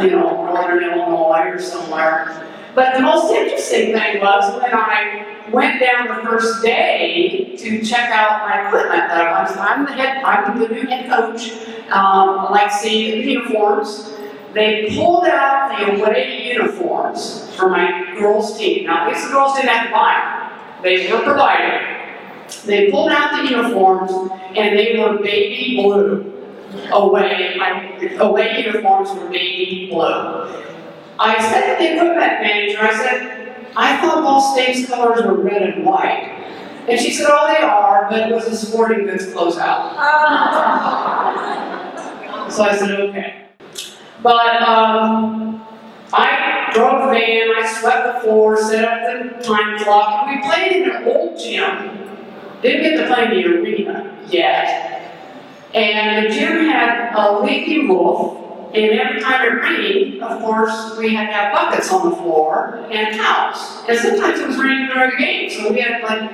you 0.00 0.10
know, 0.10 0.46
Northern 0.46 0.84
Illinois 0.84 1.50
or 1.50 1.58
somewhere. 1.58 2.48
But 2.74 2.94
the 2.94 3.02
most 3.02 3.30
interesting 3.30 3.92
thing 3.92 4.20
was 4.20 4.62
when 4.62 4.72
I 4.72 5.26
went 5.50 5.80
down 5.80 6.08
the 6.08 6.22
first 6.28 6.62
day 6.62 7.54
to 7.58 7.82
check 7.84 8.10
out 8.10 8.48
my 8.48 8.66
equipment. 8.66 9.08
That 9.08 9.26
I 9.26 9.42
was, 9.42 9.56
I'm 9.56 9.84
the 9.84 9.92
head, 9.92 10.24
I'm 10.24 10.58
the 10.58 10.68
new 10.68 10.86
head 10.86 11.10
coach. 11.10 11.52
Um, 11.90 12.38
I 12.38 12.48
like 12.50 12.72
seeing 12.72 13.10
the 13.22 13.32
uniforms. 13.32 14.12
They 14.54 14.94
pulled 14.94 15.24
out 15.24 15.78
the 15.78 15.94
away 15.94 16.52
uniforms 16.52 17.54
for 17.56 17.70
my 17.70 18.14
girls' 18.18 18.58
team. 18.58 18.86
Now, 18.86 19.10
these 19.10 19.26
girls 19.28 19.54
didn't 19.56 19.70
have 19.70 19.86
to 19.86 19.92
buy 19.92 20.60
them; 20.78 20.82
they 20.82 21.10
were 21.10 21.22
provided. 21.22 22.02
They 22.66 22.90
pulled 22.90 23.10
out 23.10 23.42
the 23.42 23.50
uniforms, 23.50 24.12
and 24.56 24.78
they 24.78 24.98
were 24.98 25.18
baby 25.18 25.76
blue. 25.76 26.28
Away, 26.90 27.58
away 28.18 28.64
uniforms 28.64 29.10
were 29.10 29.28
baby 29.28 29.88
blue. 29.90 30.62
I 31.18 31.38
said 31.38 31.76
to 31.76 31.82
the 31.82 31.94
equipment 31.94 32.40
manager, 32.42 32.78
I 32.80 32.94
said, 32.94 33.70
I 33.76 34.00
thought 34.00 34.22
Ball 34.22 34.54
State's 34.54 34.88
colors 34.88 35.24
were 35.24 35.34
red 35.34 35.62
and 35.62 35.84
white. 35.84 36.41
And 36.88 36.98
she 36.98 37.12
said, 37.12 37.28
oh, 37.30 37.46
they 37.46 37.62
are, 37.62 38.08
but 38.10 38.28
it 38.28 38.34
was 38.34 38.46
a 38.48 38.56
sporting 38.56 39.06
goods 39.06 39.26
closeout. 39.26 39.56
so 42.50 42.64
I 42.64 42.76
said, 42.76 43.00
okay. 43.00 43.46
But 44.22 44.62
um, 44.62 45.62
I 46.12 46.70
drove 46.74 47.06
the 47.06 47.12
van, 47.14 47.50
I 47.56 47.76
swept 47.80 48.14
the 48.14 48.20
floor, 48.22 48.56
set 48.56 48.84
up 48.84 49.38
the 49.38 49.42
time 49.42 49.78
clock, 49.78 50.26
and 50.26 50.40
we 50.40 50.48
played 50.48 50.72
in 50.82 50.90
an 50.90 51.04
old 51.04 51.38
gym. 51.38 52.08
Didn't 52.62 52.82
get 52.82 52.96
to 53.02 53.06
play 53.14 53.24
in 53.24 53.30
the 53.30 53.44
arena 53.58 54.18
yet. 54.28 54.88
And 55.74 56.26
the 56.26 56.30
gym 56.34 56.68
had 56.68 57.12
a 57.14 57.40
leaky 57.40 57.86
roof, 57.88 58.38
and 58.74 58.92
every 58.98 59.20
time 59.20 59.44
it 59.44 59.62
rained, 59.62 60.22
of 60.22 60.40
course, 60.40 60.96
we 60.98 61.14
had 61.14 61.26
to 61.28 61.32
have 61.32 61.52
buckets 61.52 61.92
on 61.92 62.10
the 62.10 62.16
floor 62.16 62.86
and 62.90 63.16
towels. 63.16 63.84
And 63.88 63.98
sometimes 63.98 64.40
it 64.40 64.48
was 64.48 64.56
raining 64.58 64.88
during 64.88 65.10
the 65.10 65.16
game, 65.16 65.50
so 65.50 65.72
we 65.72 65.80
had 65.80 66.02
like 66.02 66.30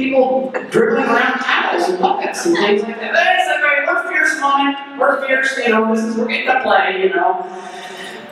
people 0.00 0.50
dribbling 0.70 1.04
around 1.04 1.38
towels 1.40 1.88
and 1.88 1.98
buckets 1.98 2.46
and 2.46 2.56
things 2.56 2.82
like 2.82 2.98
that. 3.00 3.38
It's 3.38 3.48
okay, 3.48 3.84
we're 3.86 4.10
fierce 4.10 4.40
women, 4.42 4.98
we're 4.98 5.26
fierce, 5.26 5.58
you 5.58 5.68
know, 5.68 5.94
this 5.94 6.04
is, 6.04 6.16
we're 6.16 6.28
getting 6.28 6.46
to 6.46 6.62
play, 6.62 7.02
you 7.02 7.10
know. 7.10 7.46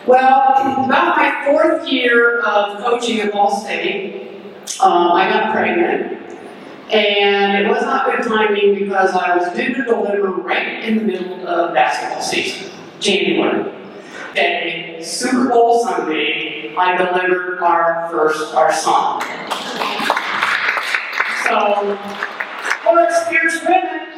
Well, 0.07 0.85
about 0.87 1.17
my 1.17 1.45
fourth 1.45 1.87
year 1.87 2.41
of 2.41 2.79
coaching 2.79 3.21
at 3.21 3.33
Ball 3.33 3.55
State, 3.61 4.31
um, 4.81 5.13
I 5.13 5.29
got 5.29 5.53
pregnant. 5.53 6.15
And 6.91 7.67
it 7.67 7.69
was 7.69 7.83
not 7.83 8.07
good 8.07 8.27
timing 8.27 8.75
because 8.75 9.11
I 9.11 9.37
was 9.37 9.55
due 9.55 9.75
to 9.75 9.85
deliver 9.85 10.31
right 10.31 10.83
in 10.83 10.97
the 10.97 11.05
middle 11.05 11.47
of 11.47 11.75
basketball 11.75 12.23
season, 12.23 12.71
January. 12.99 13.75
Day, 14.35 15.03
Super 15.03 15.51
Bowl 15.51 15.85
Sunday, 15.85 16.75
I 16.77 16.97
delivered 16.97 17.61
our 17.61 18.09
first, 18.11 18.55
our 18.55 18.73
son. 18.73 20.18
So, 21.49 21.99
well, 22.85 23.07
it's 23.09 23.65
women. 23.65 24.09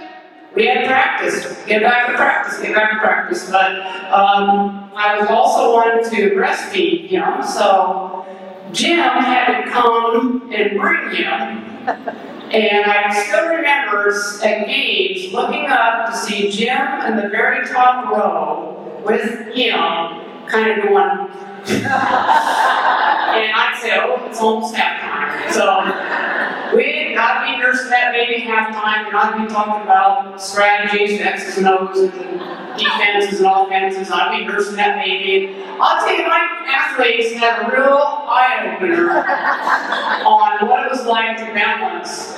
We 0.56 0.66
had 0.66 0.84
practice, 0.84 1.64
get 1.64 1.80
back 1.82 2.08
to 2.08 2.14
practice, 2.14 2.60
get 2.60 2.74
back 2.74 2.90
to 2.90 2.98
practice. 2.98 3.48
But 3.48 3.76
um, 4.10 4.90
I 4.96 5.16
was 5.20 5.28
also 5.30 5.74
one 5.74 6.02
to 6.10 6.30
breastfeed 6.30 7.06
him, 7.06 7.40
so 7.44 8.26
Jim 8.72 8.98
had 8.98 9.62
to 9.62 9.70
come 9.70 10.50
and 10.52 10.80
bring 10.80 11.14
him. 11.14 11.30
And 12.50 12.90
I 12.90 13.14
still 13.22 13.46
remember 13.46 14.12
at 14.42 14.66
games 14.66 15.32
looking 15.32 15.66
up 15.68 16.10
to 16.10 16.16
see 16.16 16.50
Jim 16.50 17.00
in 17.06 17.14
the 17.14 17.28
very 17.28 17.64
top 17.68 18.10
row 18.10 19.02
with 19.06 19.54
him, 19.54 19.78
kind 20.48 20.70
of 20.72 20.88
going, 20.88 21.30
and 21.70 21.86
I'd 23.54 23.78
say, 23.80 24.00
oh, 24.00 24.26
it's 24.28 24.40
almost 24.40 24.74
halftime. 24.74 25.52
So 25.52 26.29
we 26.74 27.14
got 27.14 27.40
to 27.40 27.52
be 27.52 27.58
nursing 27.58 27.90
that 27.90 28.12
baby 28.12 28.42
halftime, 28.42 29.08
and 29.08 29.16
I'd 29.16 29.46
be 29.46 29.52
talking 29.52 29.82
about 29.82 30.40
strategies, 30.40 31.18
and 31.18 31.28
X's 31.28 31.58
and 31.58 31.66
O's, 31.66 31.98
and 31.98 32.12
defenses 32.78 33.40
and 33.40 33.48
offenses. 33.48 34.10
I'd 34.10 34.38
be 34.38 34.44
nursing 34.46 34.76
that 34.76 35.04
baby. 35.04 35.56
I'll 35.80 36.04
tell 36.04 36.16
you, 36.16 36.26
my 36.26 36.64
athletes 36.68 37.32
had 37.34 37.62
a 37.62 37.72
real 37.72 37.96
eye 37.96 38.74
opener 38.76 39.10
on 40.26 40.68
what 40.68 40.86
it 40.86 40.90
was 40.90 41.06
like 41.06 41.38
to 41.38 41.44
balance 41.54 42.36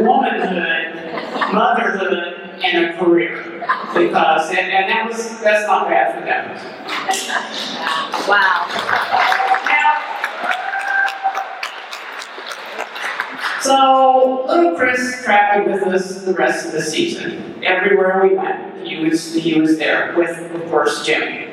womanhood, 0.00 1.52
motherhood, 1.52 2.50
and 2.62 2.86
a 2.86 2.98
career. 2.98 3.42
Because, 3.94 4.50
and, 4.50 4.58
and 4.58 4.90
that 4.90 5.06
was, 5.08 5.40
that's 5.40 5.66
not 5.66 5.88
bad 5.88 6.14
for 6.14 6.24
them. 6.24 6.56
Wow. 8.28 8.66
Now, 9.64 10.08
so 13.60 14.44
little 14.46 14.76
Chris 14.76 15.22
traveled 15.24 15.72
with 15.72 15.82
us 15.94 16.24
the 16.24 16.34
rest 16.34 16.66
of 16.66 16.72
the 16.72 16.82
season. 16.82 17.62
Everywhere 17.64 18.20
we 18.22 18.36
went, 18.36 18.86
he 18.86 19.04
was 19.04 19.34
he 19.34 19.60
was 19.60 19.78
there 19.78 20.14
with, 20.16 20.30
of 20.54 20.70
course, 20.70 21.04
Jim. 21.04 21.48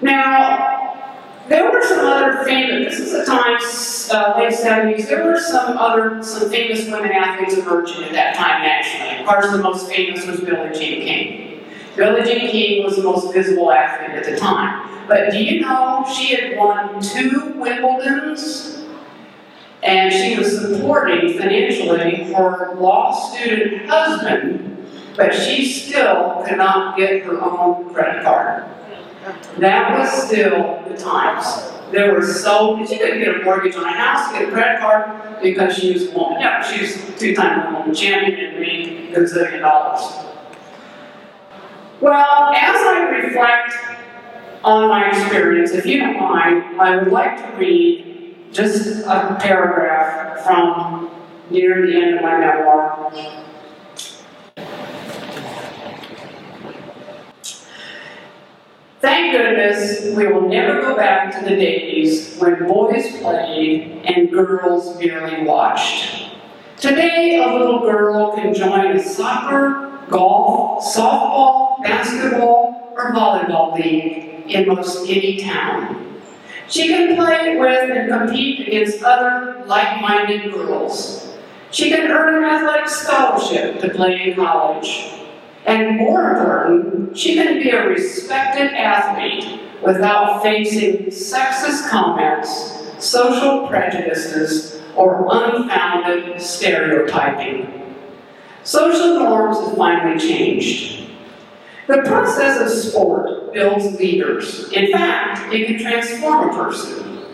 Now, 0.00 0.94
there 1.48 1.70
were 1.70 1.82
some 1.82 2.06
other 2.06 2.44
famous. 2.44 2.98
This 2.98 3.06
is 3.06 3.12
the 3.12 3.24
time, 3.24 3.58
uh, 4.12 4.38
late 4.38 4.52
seventies. 4.54 5.08
There 5.08 5.24
were 5.24 5.38
some 5.38 5.76
other 5.76 6.22
some 6.22 6.50
famous 6.50 6.86
women 6.86 7.12
athletes 7.12 7.54
emerging 7.54 8.04
at 8.04 8.12
that 8.12 8.34
time 8.34 8.62
nationally. 8.62 9.20
Of 9.20 9.26
course, 9.26 9.50
the 9.50 9.58
most 9.58 9.90
famous 9.90 10.26
was 10.26 10.40
Billie 10.40 10.72
Jean 10.72 11.02
King. 11.02 11.64
Billie 11.96 12.22
Jean 12.22 12.50
King 12.50 12.84
was 12.84 12.96
the 12.96 13.02
most 13.02 13.32
visible 13.32 13.70
athlete 13.72 14.16
at 14.16 14.24
the 14.24 14.36
time. 14.36 15.06
But 15.06 15.32
do 15.32 15.42
you 15.42 15.60
know 15.60 16.04
she 16.16 16.34
had 16.34 16.56
won 16.56 17.00
two 17.00 17.54
Wimbledons? 17.56 18.83
And 19.84 20.10
she 20.10 20.38
was 20.38 20.60
supporting 20.60 21.36
financially 21.38 22.32
her 22.32 22.74
law 22.76 23.12
student 23.12 23.86
husband, 23.86 24.88
but 25.14 25.34
she 25.34 25.70
still 25.70 26.42
could 26.46 26.56
not 26.56 26.96
get 26.96 27.22
her 27.24 27.38
own 27.40 27.92
credit 27.92 28.24
card. 28.24 28.64
That 29.58 29.98
was 29.98 30.26
still 30.26 30.82
the 30.88 30.96
times. 30.96 31.70
There 31.90 32.14
were 32.14 32.22
so 32.22 32.84
she 32.86 32.96
couldn't 32.96 33.20
get 33.20 33.40
a 33.40 33.44
mortgage 33.44 33.76
on 33.76 33.84
a 33.84 33.92
house, 33.92 34.32
get 34.32 34.48
a 34.48 34.50
credit 34.50 34.80
card 34.80 35.42
because 35.42 35.76
she 35.76 35.92
was 35.92 36.08
a 36.08 36.18
woman. 36.18 36.40
Yeah, 36.40 36.62
she 36.62 36.80
was 36.80 37.18
two-time 37.18 37.74
Wimbledon 37.74 37.94
champion 37.94 38.52
and 38.52 38.60
made 38.60 39.14
a 39.14 39.20
gazillion 39.20 39.60
dollars. 39.60 40.26
Well, 42.00 42.52
as 42.54 42.76
I 42.76 43.02
reflect 43.10 43.74
on 44.64 44.88
my 44.88 45.08
experience, 45.08 45.72
if 45.72 45.86
you 45.86 46.00
don't 46.00 46.18
mind, 46.18 46.80
I 46.80 46.96
would 46.96 47.12
like 47.12 47.36
to 47.36 47.58
read 47.58 48.13
just 48.54 49.04
a 49.04 49.36
paragraph 49.40 50.44
from 50.44 51.10
near 51.50 51.84
the 51.84 51.92
end 51.92 52.14
of 52.14 52.22
my 52.22 52.38
memoir. 52.38 53.12
Thank 59.00 59.32
goodness 59.32 60.16
we 60.16 60.28
will 60.28 60.48
never 60.48 60.80
go 60.80 60.96
back 60.96 61.36
to 61.36 61.44
the 61.44 61.56
days 61.56 62.36
when 62.38 62.66
boys 62.66 63.18
played 63.18 64.02
and 64.04 64.30
girls 64.30 64.98
merely 64.98 65.44
watched. 65.44 66.30
Today, 66.78 67.42
a 67.44 67.58
little 67.58 67.80
girl 67.80 68.34
can 68.34 68.54
join 68.54 68.96
a 68.96 69.02
soccer, 69.02 70.00
golf, 70.08 70.84
softball, 70.84 71.82
basketball, 71.82 72.92
or 72.94 73.12
volleyball 73.12 73.74
league 73.74 74.50
in 74.50 74.68
most 74.68 75.08
any 75.08 75.38
town. 75.38 76.03
She 76.74 76.88
can 76.88 77.14
play 77.14 77.56
with 77.56 77.96
and 77.96 78.10
compete 78.10 78.66
against 78.66 79.04
other 79.04 79.62
like-minded 79.64 80.52
girls. 80.52 81.32
She 81.70 81.88
can 81.88 82.10
earn 82.10 82.42
an 82.42 82.50
athletic 82.50 82.88
scholarship 82.88 83.78
to 83.80 83.90
play 83.90 84.30
in 84.30 84.34
college. 84.34 85.12
And 85.66 85.96
more 85.98 86.32
important, 86.32 87.16
she 87.16 87.34
can 87.36 87.62
be 87.62 87.70
a 87.70 87.86
respected 87.86 88.72
athlete 88.72 89.60
without 89.84 90.42
facing 90.42 91.12
sexist 91.12 91.90
comments, 91.90 92.82
social 92.98 93.68
prejudices, 93.68 94.82
or 94.96 95.28
unfounded 95.30 96.42
stereotyping. 96.42 97.94
Social 98.64 99.20
norms 99.20 99.60
have 99.60 99.76
finally 99.76 100.18
changed. 100.18 101.08
The 101.86 102.02
process 102.02 102.60
of 102.62 102.70
sport 102.70 103.52
builds 103.52 103.98
leaders. 103.98 104.72
In 104.72 104.90
fact, 104.90 105.52
it 105.52 105.66
can 105.66 105.78
transform 105.78 106.48
a 106.48 106.52
person. 106.52 107.26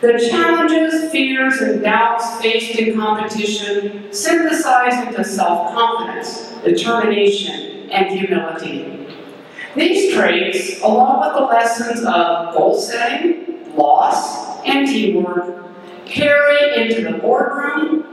The 0.00 0.28
challenges, 0.30 1.10
fears, 1.10 1.60
and 1.60 1.82
doubts 1.82 2.40
faced 2.40 2.78
in 2.78 2.98
competition 2.98 4.10
synthesize 4.12 5.06
into 5.06 5.22
self-confidence, 5.24 6.54
determination, 6.64 7.90
and 7.90 8.18
humility. 8.18 9.06
These 9.74 10.14
traits, 10.14 10.80
along 10.82 11.20
with 11.20 11.34
the 11.34 11.44
lessons 11.44 12.04
of 12.06 12.54
goal 12.54 12.80
setting, 12.80 13.76
loss, 13.76 14.64
and 14.64 14.86
teamwork, 14.86 15.64
carry 16.06 16.82
into 16.82 17.02
the 17.02 17.18
boardroom, 17.18 18.06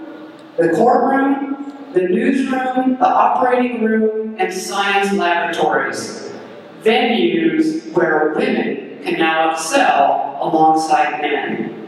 the 0.57 0.69
courtroom, 0.69 1.74
the 1.95 2.09
newsroom, 2.09 2.97
the 2.99 3.07
operating 3.07 3.83
room, 3.83 4.35
and 4.37 4.53
science 4.53 5.13
laboratories. 5.13 6.29
Venues 6.83 7.91
where 7.93 8.33
women 8.35 8.99
can 9.03 9.17
now 9.17 9.51
excel 9.51 10.37
alongside 10.41 11.21
men. 11.21 11.87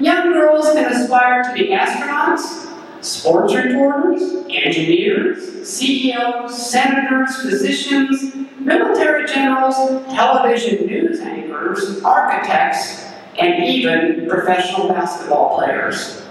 Young 0.00 0.32
girls 0.32 0.72
can 0.72 0.90
aspire 0.90 1.42
to 1.44 1.52
be 1.52 1.68
astronauts, 1.68 2.72
sports 3.04 3.54
reporters, 3.54 4.22
engineers, 4.48 5.68
CEOs, 5.68 6.70
senators, 6.70 7.36
physicians, 7.36 8.34
military 8.58 9.26
generals, 9.26 9.76
television 10.06 10.86
news 10.86 11.20
anchors, 11.20 12.02
architects, 12.02 13.04
and 13.38 13.62
even 13.62 14.26
professional 14.28 14.88
basketball 14.88 15.58
players. 15.58 16.23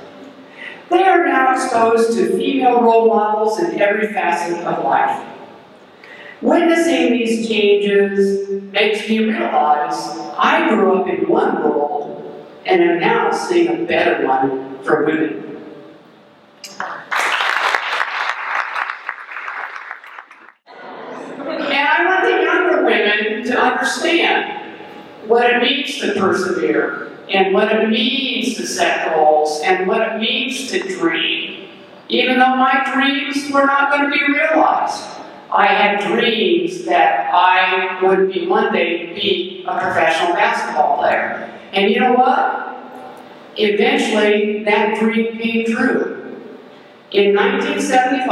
They 0.94 1.02
are 1.06 1.26
now 1.26 1.54
exposed 1.54 2.16
to 2.18 2.38
female 2.38 2.80
role 2.80 3.08
models 3.08 3.58
in 3.58 3.82
every 3.82 4.14
facet 4.14 4.60
of 4.60 4.84
life. 4.84 5.28
Witnessing 6.40 7.14
these 7.14 7.48
changes 7.48 8.62
makes 8.72 9.10
me 9.10 9.26
realize 9.26 9.96
I 10.38 10.70
grew 10.70 11.02
up 11.02 11.08
in 11.08 11.28
one 11.28 11.64
world 11.64 12.46
and 12.68 12.80
am 12.80 13.00
now 13.00 13.32
seeing 13.32 13.70
a 13.70 13.88
better 13.88 14.28
one 14.28 14.84
for 14.84 15.04
women. 15.04 15.62
And 21.48 21.88
I 21.90 22.06
want 22.06 22.24
the 22.24 22.44
younger 22.44 22.86
women 22.86 23.44
to 23.48 23.60
understand 23.60 24.78
what 25.28 25.50
it 25.50 25.64
means 25.64 26.00
to 26.02 26.14
persevere 26.20 27.13
and 27.34 27.54
what 27.54 27.72
it 27.72 27.90
means 27.90 28.56
to 28.56 28.68
set 28.68 29.14
goals 29.14 29.60
and 29.64 29.88
what 29.88 30.02
it 30.02 30.20
means 30.20 30.70
to 30.70 30.80
dream. 30.80 31.68
Even 32.08 32.38
though 32.38 32.56
my 32.56 32.92
dreams 32.94 33.52
were 33.52 33.66
not 33.66 33.92
going 33.92 34.12
to 34.12 34.18
be 34.18 34.24
realized, 34.32 35.04
I 35.52 35.66
had 35.66 36.00
dreams 36.00 36.86
that 36.86 37.34
I 37.34 38.00
would 38.04 38.32
be 38.32 38.48
one 38.48 38.72
day 38.72 39.14
be 39.14 39.66
a 39.68 39.80
professional 39.80 40.34
basketball 40.34 40.98
player. 40.98 41.60
And 41.74 41.92
you 41.92 42.00
know 42.00 42.14
what? 42.14 42.78
Eventually, 43.58 44.64
that 44.64 45.00
dream 45.00 45.38
came 45.38 45.66
true. 45.66 46.38
In 47.12 47.36
1975, 47.36 48.28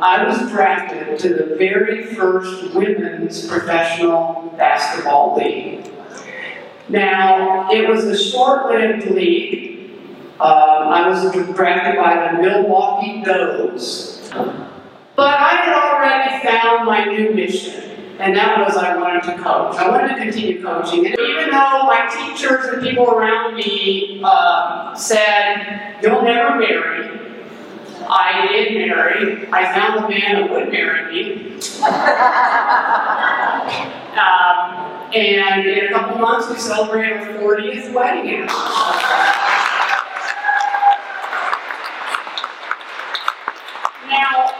I 0.00 0.24
was 0.24 0.50
drafted 0.50 1.18
to 1.20 1.28
the 1.34 1.56
very 1.56 2.14
first 2.14 2.74
women's 2.74 3.46
professional 3.46 4.54
basketball 4.56 5.36
league. 5.36 5.93
Now, 6.88 7.70
it 7.70 7.88
was 7.88 8.04
a 8.04 8.16
short-lived 8.16 9.10
league. 9.10 9.90
Um, 10.40 10.88
I 10.88 11.08
was 11.08 11.22
drafted 11.32 11.96
by 11.96 12.32
the 12.32 12.42
Milwaukee 12.42 13.22
Does. 13.22 14.30
But 15.16 15.38
I 15.38 15.54
had 15.54 15.72
already 15.72 16.46
found 16.46 16.86
my 16.86 17.04
new 17.04 17.32
mission, 17.32 18.16
and 18.18 18.36
that 18.36 18.58
was 18.58 18.76
I 18.76 18.96
wanted 18.96 19.22
to 19.24 19.36
coach. 19.42 19.76
I 19.76 19.88
wanted 19.88 20.08
to 20.08 20.16
continue 20.16 20.60
coaching. 20.62 21.06
And 21.06 21.16
even 21.18 21.50
though 21.50 21.84
my 21.84 22.10
teachers 22.12 22.66
and 22.66 22.82
people 22.82 23.08
around 23.10 23.54
me 23.54 24.20
uh, 24.24 24.94
said, 24.94 25.96
you'll 26.02 26.22
never 26.22 26.58
marry, 26.58 27.20
I 28.08 28.46
did 28.48 28.88
marry. 28.88 29.48
I 29.52 29.72
found 29.72 30.04
the 30.04 30.08
man 30.08 30.48
who 30.48 30.52
would 30.52 30.70
marry 30.70 31.12
me. 31.12 31.54
um, 34.18 35.03
and 35.14 35.66
in 35.66 35.86
a 35.86 35.90
couple 35.90 36.18
months, 36.18 36.50
we 36.50 36.58
celebrate 36.58 37.12
our 37.12 37.26
40th 37.34 37.92
wedding 37.92 38.34
anniversary. 38.34 38.58
Now, 44.08 44.50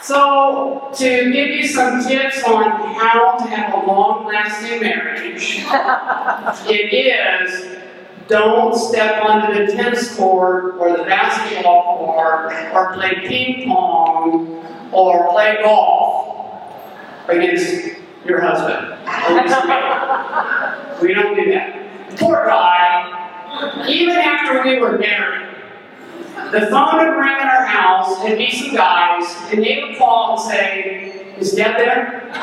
so 0.00 0.90
to 0.94 1.32
give 1.32 1.48
you 1.48 1.66
some 1.66 2.02
tips 2.02 2.42
on 2.44 2.94
how 2.94 3.36
to 3.36 3.44
have 3.44 3.74
a 3.74 3.86
long-lasting 3.86 4.80
marriage, 4.80 5.58
it 6.66 6.92
is 6.94 7.76
don't 8.26 8.74
step 8.74 9.22
onto 9.24 9.66
the 9.66 9.72
tennis 9.72 10.14
court 10.16 10.76
or 10.76 10.96
the 10.96 11.02
basketball 11.02 11.98
court 11.98 12.54
or 12.72 12.94
play 12.94 13.26
ping 13.26 13.68
pong 13.68 14.64
or 14.92 15.32
play 15.32 15.58
golf 15.62 16.62
against 17.28 18.00
your 18.24 18.40
husband. 18.40 18.98
we 21.02 21.14
don't 21.14 21.34
do 21.34 21.50
that. 21.52 22.18
Poor 22.18 22.46
guy, 22.46 23.86
even 23.88 24.16
after 24.16 24.62
we 24.62 24.78
were 24.78 24.98
married, 24.98 25.48
the 26.52 26.66
phone 26.66 26.96
would 26.96 27.16
ring 27.16 27.36
at 27.38 27.46
our 27.46 27.64
house, 27.64 28.18
and 28.24 28.36
be 28.36 28.50
some 28.50 28.74
guys, 28.74 29.24
and 29.52 29.62
they 29.62 29.82
would 29.82 29.98
call 29.98 30.32
and 30.32 30.50
say, 30.50 31.34
Is 31.38 31.52
Deb 31.52 31.76
there? 31.76 32.22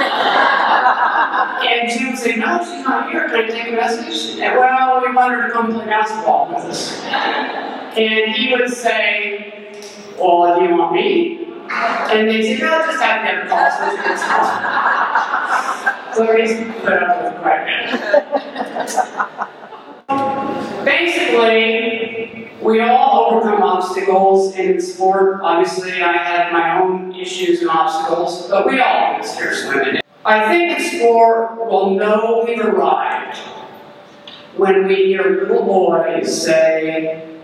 and 1.67 1.91
she 1.91 2.05
would 2.05 2.17
say, 2.17 2.35
No, 2.37 2.59
she's 2.59 2.85
not 2.85 3.09
here. 3.11 3.27
Can 3.27 3.35
I 3.35 3.47
take 3.47 3.67
a 3.67 3.71
message? 3.71 4.39
And, 4.39 4.57
well, 4.57 5.01
we 5.05 5.13
want 5.13 5.33
her 5.33 5.47
to 5.47 5.53
come 5.53 5.73
play 5.73 5.85
basketball 5.85 6.47
with 6.47 6.63
us. 6.65 7.01
And 7.03 8.33
he 8.33 8.53
would 8.53 8.69
say, 8.69 9.73
Well, 10.17 10.57
do 10.57 10.65
you 10.65 10.77
want 10.77 10.93
me? 10.93 11.46
And 11.69 12.27
they 12.27 12.41
say, 12.41 12.57
No, 12.61 12.85
just 12.85 13.01
have 13.01 13.23
Deb 13.25 13.47
call. 13.47 13.71
So, 16.13 16.35
he's 16.35 16.57
put 16.81 16.93
up 16.93 17.23
with 17.23 17.43
bit. 17.43 17.67
Basically, 20.85 22.49
we 22.61 22.79
all 22.81 23.31
overcome 23.31 23.61
obstacles 23.61 24.55
in 24.55 24.81
sport. 24.81 25.41
Obviously, 25.43 26.01
I 26.01 26.13
had 26.13 26.51
my 26.51 26.79
own 26.81 27.13
issues 27.13 27.61
and 27.61 27.69
obstacles, 27.69 28.47
but 28.49 28.65
we 28.65 28.79
all 28.79 29.17
do 29.21 29.23
as 29.23 29.65
women. 29.67 30.01
I 30.25 30.49
think 30.49 30.79
in 30.79 30.99
sport 30.99 31.57
we'll 31.67 31.91
know 31.91 32.43
we've 32.47 32.59
arrived 32.59 33.37
when 34.57 34.87
we 34.87 34.95
hear 34.95 35.47
little 35.47 35.65
boys 35.65 36.43
say, 36.43 37.36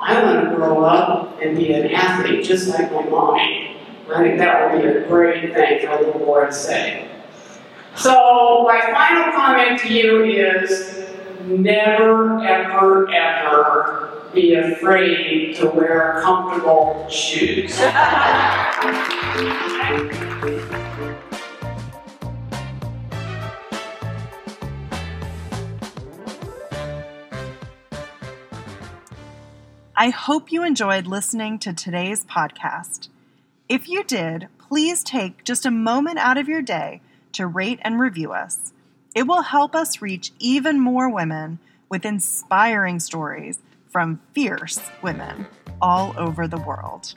I 0.00 0.22
want 0.22 0.48
to 0.48 0.56
grow 0.56 0.82
up 0.84 1.40
and 1.42 1.56
be 1.56 1.72
an 1.72 1.90
athlete 1.92 2.42
just 2.44 2.68
like 2.68 2.90
my 2.90 3.02
mommy. 3.02 3.76
I 4.12 4.22
think 4.22 4.38
that 4.38 4.72
would 4.72 4.82
be 4.82 4.88
a 4.88 5.06
great 5.06 5.52
thing 5.52 5.86
for 5.86 5.92
a 5.92 5.98
little 5.98 6.20
boy 6.20 6.46
to 6.46 6.52
say. 6.52 7.06
So, 7.96 8.64
my 8.66 8.80
final 8.80 9.32
comment 9.32 9.78
to 9.80 9.92
you 9.92 10.24
is 10.24 11.06
never, 11.44 12.40
ever, 12.42 13.12
ever 13.12 14.30
be 14.32 14.54
afraid 14.54 15.56
to 15.56 15.68
wear 15.68 16.20
comfortable 16.22 17.06
shoes. 17.10 17.78
I 30.00 30.08
hope 30.08 30.50
you 30.50 30.64
enjoyed 30.64 31.06
listening 31.06 31.58
to 31.58 31.74
today's 31.74 32.24
podcast. 32.24 33.10
If 33.68 33.86
you 33.86 34.02
did, 34.02 34.48
please 34.56 35.04
take 35.04 35.44
just 35.44 35.66
a 35.66 35.70
moment 35.70 36.16
out 36.16 36.38
of 36.38 36.48
your 36.48 36.62
day 36.62 37.02
to 37.32 37.46
rate 37.46 37.80
and 37.82 38.00
review 38.00 38.32
us. 38.32 38.72
It 39.14 39.26
will 39.26 39.42
help 39.42 39.74
us 39.74 40.00
reach 40.00 40.32
even 40.38 40.80
more 40.80 41.10
women 41.10 41.58
with 41.90 42.06
inspiring 42.06 42.98
stories 42.98 43.58
from 43.90 44.22
fierce 44.32 44.80
women 45.02 45.46
all 45.82 46.14
over 46.16 46.48
the 46.48 46.56
world. 46.56 47.12